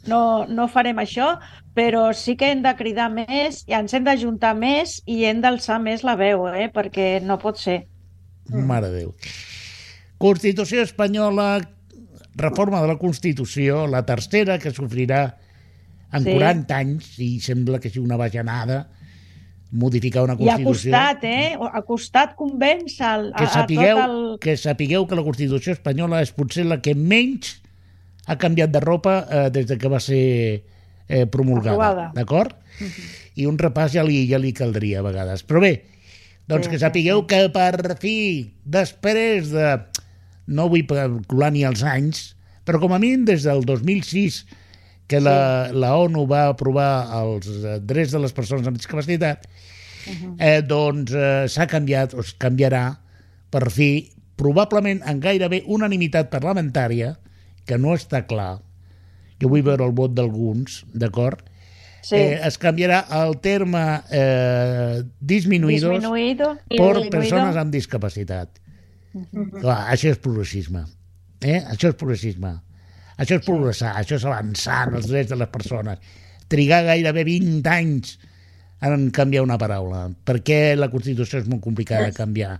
[0.10, 1.38] no, no farem això,
[1.78, 5.78] però sí que hem de cridar més i ens hem d'ajuntar més i hem d'alçar
[5.80, 6.70] més la veu, eh?
[6.74, 7.84] perquè no pot ser.
[8.50, 9.14] Mare de Déu.
[10.18, 11.62] Constitució espanyola,
[12.36, 15.38] reforma de la Constitució, la tercera que sofrirà
[16.14, 16.34] en Sí.
[16.36, 18.90] 40 anys, i sembla que sigui una bajanada,
[19.74, 20.92] modificar una I ha Constitució.
[20.94, 21.56] costat, eh?
[21.58, 24.20] Ha costat convèncer el, a, que a sapigueu, tot el...
[24.44, 27.56] que sapigueu que la Constitució espanyola és potser la que menys
[28.30, 30.22] ha canviat de ropa eh, des de que va ser
[31.08, 32.54] eh, promulgada, d'acord?
[33.36, 35.44] I un repàs ja li, ja li caldria a vegades.
[35.48, 35.74] Però bé,
[36.48, 39.74] doncs Sí, que sí, sapigueu que per fi, després de...
[40.44, 42.34] No vull calcular ni els anys,
[42.68, 44.42] però com a mínim des del 2006
[45.14, 46.90] que la, la ONU va aprovar
[47.22, 49.46] els eh, drets de les persones amb discapacitat,
[50.42, 52.88] eh, doncs eh, s'ha canviat, o es canviarà,
[53.54, 53.92] per fi,
[54.42, 57.14] probablement en gairebé unanimitat parlamentària,
[57.70, 58.58] que no està clar,
[59.40, 61.46] jo vull veure el vot d'alguns, d'acord?
[62.04, 63.80] Sí, Eh, es canviarà el terme
[64.12, 66.50] eh, disminuïdos disminuïdo.
[66.68, 67.12] per disminuïdo.
[67.14, 68.60] persones amb discapacitat.
[69.62, 70.82] Clar, això és progressisme.
[71.40, 71.62] Eh?
[71.72, 72.58] Això és progressisme.
[73.18, 76.14] Això és progressar, això és avançar en els drets de les persones.
[76.52, 78.18] Trigar gairebé 20 anys
[78.84, 80.10] en canviar una paraula.
[80.26, 82.60] perquè la Constitució és molt complicada de canviar?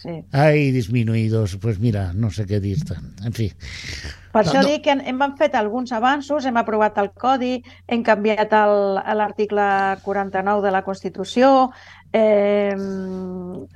[0.00, 0.14] Sí.
[0.32, 2.96] Ai, disminuïdos, pues mira, no sé què dir-te.
[3.26, 3.50] En fi,
[4.32, 8.52] Per això No, dic que hem, fet alguns avanços, hem aprovat el codi, hem canviat
[9.18, 9.66] l'article
[10.04, 11.70] 49 de la Constitució,
[12.12, 12.74] eh,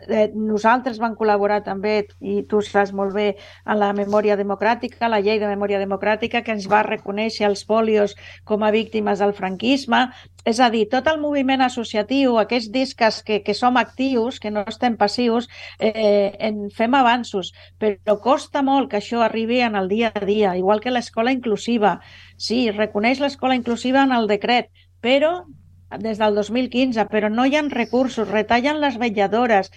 [0.08, 3.26] eh, nosaltres vam col·laborar també, i tu saps molt bé,
[3.66, 8.16] en la memòria democràtica, la llei de memòria democràtica, que ens va reconèixer els polios
[8.44, 10.04] com a víctimes del franquisme.
[10.44, 14.64] És a dir, tot el moviment associatiu, aquests disques que, que som actius, que no
[14.68, 20.12] estem passius, eh, en fem avanços, però costa molt que això arribi en el dia
[20.14, 22.00] a dia, igual que l'escola inclusiva.
[22.36, 24.70] Sí, reconeix l'escola inclusiva en el decret,
[25.00, 25.44] però
[26.00, 29.70] des del 2015, però no hi ha recursos, retallen les vetlladores,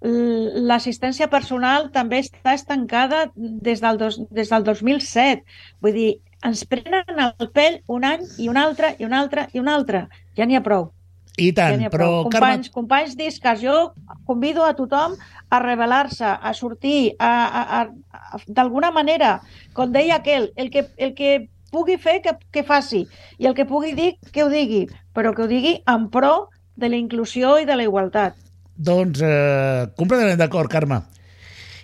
[0.00, 5.42] l'assistència personal també està estancada des del, dos, des del 2007.
[5.82, 6.12] Vull dir,
[6.46, 10.06] ens prenen el pèl un any i un altre i un altre i un altre.
[10.36, 10.92] Ja n'hi ha prou.
[11.38, 12.30] i Ja tant, ha però, prou.
[12.30, 13.92] Carme, Companys, companys disques, jo
[14.26, 15.14] convido a tothom
[15.50, 19.40] a revelar-se, a sortir, a, a, a, a d'alguna manera,
[19.72, 23.04] com deia aquell, el que, el que pugui fer, que, que faci,
[23.38, 24.86] i el que pugui dir, que ho digui,
[25.18, 26.48] però que ho digui en pro
[26.78, 28.36] de la inclusió i de la igualtat.
[28.78, 31.00] Doncs eh, completament d'acord, Carme.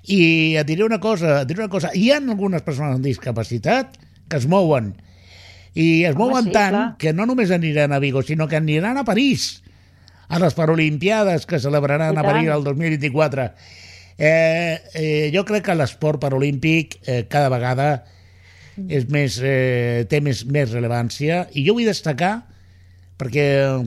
[0.07, 1.91] I et diré una cosa, et diré una cosa.
[1.99, 3.99] Hi ha algunes persones amb discapacitat
[4.31, 4.93] que es mouen.
[5.75, 6.85] I es Home, mouen sí, tant clar.
[7.03, 9.65] que no només aniran a Vigo, sinó que aniran a París,
[10.29, 13.51] a les Paralimpiades que celebraran I a París el 2024.
[14.15, 18.05] Eh, eh, jo crec que l'esport paralímpic eh, cada vegada
[18.87, 22.54] és més, eh, té més, més rellevància i jo vull destacar
[23.19, 23.47] perquè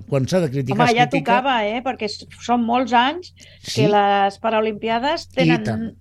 [0.10, 1.38] quan s'ha de criticar Home, ja critica...
[1.42, 1.82] tocava, eh?
[1.84, 2.08] Perquè
[2.42, 3.82] són molts anys Sí.
[3.82, 5.92] que les Paralimpiades tenen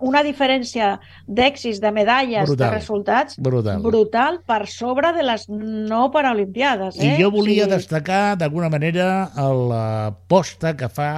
[0.00, 2.70] una diferència d'èxits, de medalles, Brutal.
[2.70, 3.80] de resultats Brutal.
[3.82, 6.98] brutal per sobre de les no Paralimpiades.
[7.00, 7.16] Eh?
[7.16, 11.10] I jo volia sigui, destacar d'alguna manera l'aposta que fa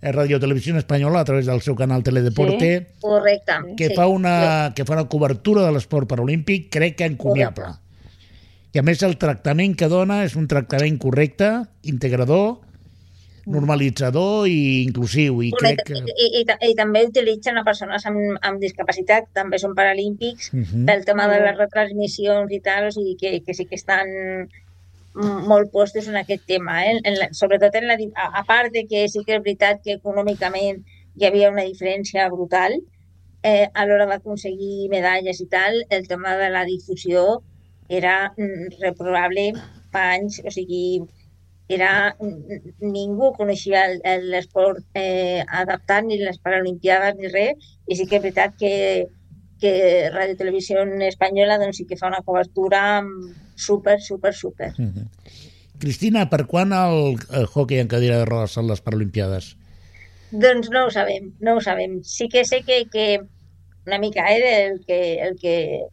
[0.00, 3.52] Radio Televisió Espanyola a través del seu canal Teledeporte, Correcte.
[3.76, 3.94] que, sí.
[3.96, 7.72] fa una, que fa una cobertura de l'esport paralímpic, crec que encomiable.
[8.78, 11.48] I a més el tractament que dona és un tractament correcte,
[11.90, 12.60] integrador,
[13.48, 15.40] normalitzador i inclusiu.
[15.42, 15.82] I Correcte.
[15.88, 16.12] crec que...
[16.14, 20.84] I, i, ta- I també utilitzen a persones amb, amb discapacitat, també són paralímpics, Mhm.
[20.86, 24.06] pel tema de les retransmissions i tal, o sigui que, que sí que estan
[24.46, 27.00] mm, molt postos en aquest tema, eh?
[27.02, 29.96] en la, sobretot en la, a, a part de que sí que és veritat que
[29.98, 30.84] econòmicament
[31.18, 32.76] hi havia una diferència brutal
[33.42, 37.42] eh, a l'hora d'aconseguir medalles i tal, el tema de la difusió
[37.88, 39.52] era mm, reprobable
[39.92, 41.00] fa anys, o sigui,
[41.68, 47.96] era, mm, ningú coneixia el- el- l'esport eh, adaptat, ni les Paralimpiades, ni res, i
[47.96, 49.06] sí que és veritat que,
[49.60, 54.72] que Radio Televisió Espanyola doncs, sí que fa una cobertura mm, super, super, super.
[54.78, 55.08] Mhm.
[55.78, 59.52] Cristina, per quan el, el hockey en cadira de rodes són les Paralimpiades?
[60.32, 62.00] Doncs no ho sabem, no ho sabem.
[62.04, 63.20] Sí que sé que, que
[63.86, 65.84] una mica eh, del que, el que,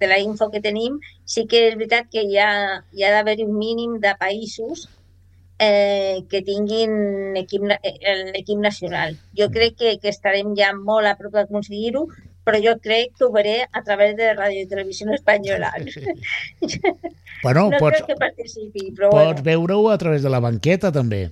[0.00, 3.38] de la info que tenim, sí que és veritat que hi ha, hi ha d'haver
[3.46, 4.88] un mínim de països
[5.58, 6.92] eh, que tinguin
[7.36, 9.16] eh, l'equip nacional.
[9.38, 12.06] Jo crec que, que estarem ja molt a prop d'aconseguir-ho,
[12.44, 15.72] però jo crec que ho veré a través de Radio i Televisió Espanyola.
[17.44, 19.44] Bueno, no pots, crec que participi, però pots bueno.
[19.44, 21.26] veure-ho a través de la banqueta, també.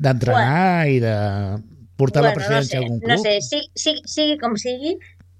[0.00, 1.12] D'entrenar i de
[2.00, 3.10] portar la presidència no sé, d'algun club.
[3.12, 4.94] No sé, sigui, sigui, sigui com sigui,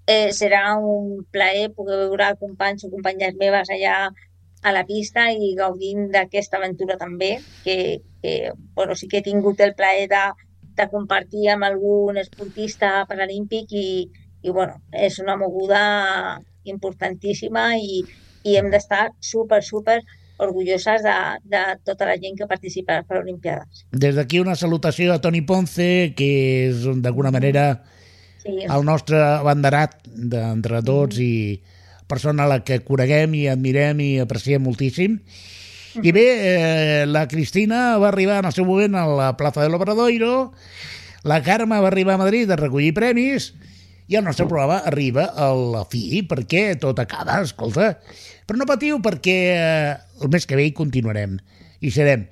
[0.07, 3.96] eh, serà un plaer poder veure companys o companyes meves allà
[4.62, 9.61] a la pista i gaudint d'aquesta aventura també, que, que bueno, sí que he tingut
[9.61, 10.24] el plaer de,
[10.78, 14.09] de compartir amb algun esportista paralímpic i,
[14.42, 15.82] i bueno, és una moguda
[16.64, 18.05] importantíssima i,
[18.46, 20.00] i hem d'estar super, super
[20.42, 21.16] orgulloses de,
[21.50, 23.84] de tota la gent que participa a les Paralimpiades.
[23.92, 26.30] Des d'aquí una salutació a Toni Ponce, que
[26.68, 27.66] és d'alguna manera
[28.43, 31.62] Sí, el nostre abanderat d'entre tots i
[32.11, 35.20] persona a la que coneguem i admirem i apreciem moltíssim.
[36.03, 39.68] I bé, eh, la Cristina va arribar en el seu moment a la plaça de
[39.68, 40.53] l'Obradoiro,
[41.28, 43.53] la Carme va arribar a Madrid a recollir premis
[44.11, 47.95] i el nostre programa arriba a la fi perquè tot acaba, escolta.
[48.49, 51.38] Però no patiu perquè eh, el mes que ve hi continuarem
[51.80, 52.26] i serem.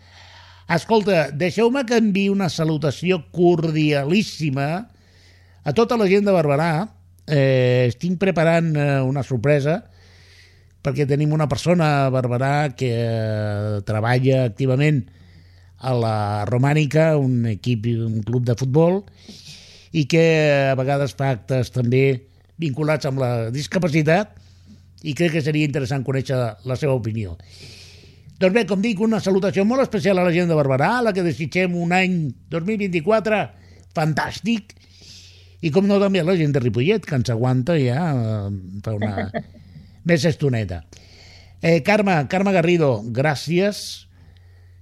[0.71, 4.89] Escolta, deixeu-me que enviï una salutació cordialíssima
[5.65, 6.73] a tota la gent de Barberà.
[7.31, 9.85] Eh, estic preparant eh, una sorpresa
[10.81, 15.03] perquè tenim una persona a Barberà que eh, treballa activament
[15.81, 16.17] a la
[16.49, 19.03] Romànica, un equip, un club de futbol,
[19.93, 20.25] i que
[20.71, 22.05] a vegades fa actes també
[22.61, 24.37] vinculats amb la discapacitat
[25.09, 27.37] i crec que seria interessant conèixer la seva opinió.
[28.41, 31.13] Doncs bé, com dic, una salutació molt especial a la gent de Barberà, a la
[31.17, 33.41] que desitgem un any 2024
[33.97, 34.77] fantàstic,
[35.63, 38.51] i com no també la gent de Ripollet, que ens aguanta ja eh,
[38.85, 39.31] fa una
[40.09, 40.83] més estoneta.
[41.63, 44.07] Eh, Carme, Carme Garrido, gràcies.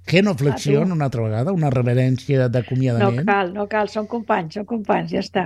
[0.08, 0.92] Genoflexió, A tu.
[0.94, 3.26] una altra vegada, una reverència No d'acomiadament.
[3.28, 5.42] cal, no cal, són companys, són companys, ja està.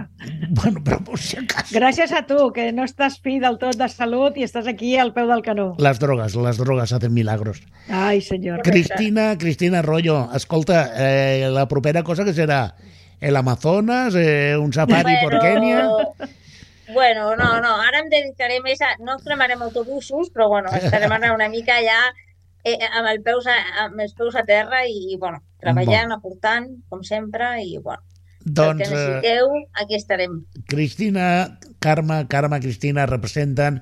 [0.55, 1.75] Bueno, però per si acaso...
[1.75, 5.11] Gràcies a tu, que no estàs fi del tot de salut i estàs aquí al
[5.17, 5.73] peu del canó.
[5.83, 7.59] Les drogues, les drogues hacen milagros.
[7.89, 8.63] Ai, senyor.
[8.63, 12.77] Cristina, Cristina Arroyo, escolta, eh, la propera cosa que serà
[13.23, 15.89] el Amazonas, eh, un safari por Kenia...
[16.93, 18.91] Bueno, no, no, ara em dedicaré més a...
[19.01, 22.01] No cremarem autobusos, però bueno, estarem ara una mica ja
[22.67, 23.55] eh, amb, el peus a,
[23.87, 28.03] amb els peus a terra i, bueno, treballant, aportant, com sempre, i, bueno,
[28.43, 30.41] el que Doncs, eh, necessiteu, aquí estarem.
[30.69, 33.81] Cristina, Carme, Carme, Cristina representen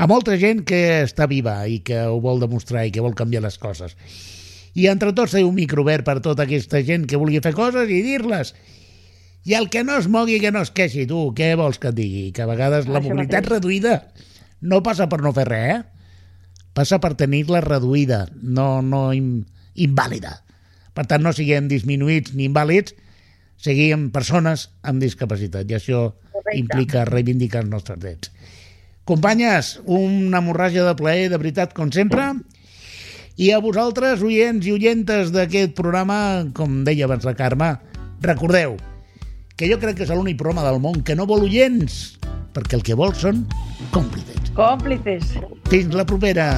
[0.00, 3.44] a molta gent que està viva i que ho vol demostrar i que vol canviar
[3.44, 3.94] les coses.
[4.78, 7.90] I entre tots té un micro obert per tota aquesta gent que vulgui fer coses
[7.92, 8.54] i dir-les.
[9.44, 11.98] I el que no es mogui, que no es queixi, tu, què vols que et
[11.98, 12.28] digui?
[12.32, 13.98] Que a vegades la mobilitat reduïda
[14.62, 15.82] no passa per no fer res, eh?
[16.72, 19.42] Passa per tenir-la reduïda, no, no in,
[19.74, 20.38] invàlida.
[20.96, 22.94] Per tant, no siguem disminuïts ni invàlids,
[23.62, 26.58] seguim persones amb discapacitat i això Correcte.
[26.58, 28.32] implica reivindicar els nostres drets.
[29.04, 32.30] Companyes, una hemorràgia de plaer, de veritat, com sempre.
[33.40, 37.70] I a vosaltres, oients i oyentes d'aquest programa, com deia abans la Carme,
[38.20, 38.76] recordeu
[39.56, 42.18] que jo crec que és l'únic programa del món que no vol oients,
[42.52, 43.46] perquè el que vol són
[43.96, 44.52] còmplices.
[44.58, 45.36] Còmplices.
[45.72, 46.50] Fins la propera.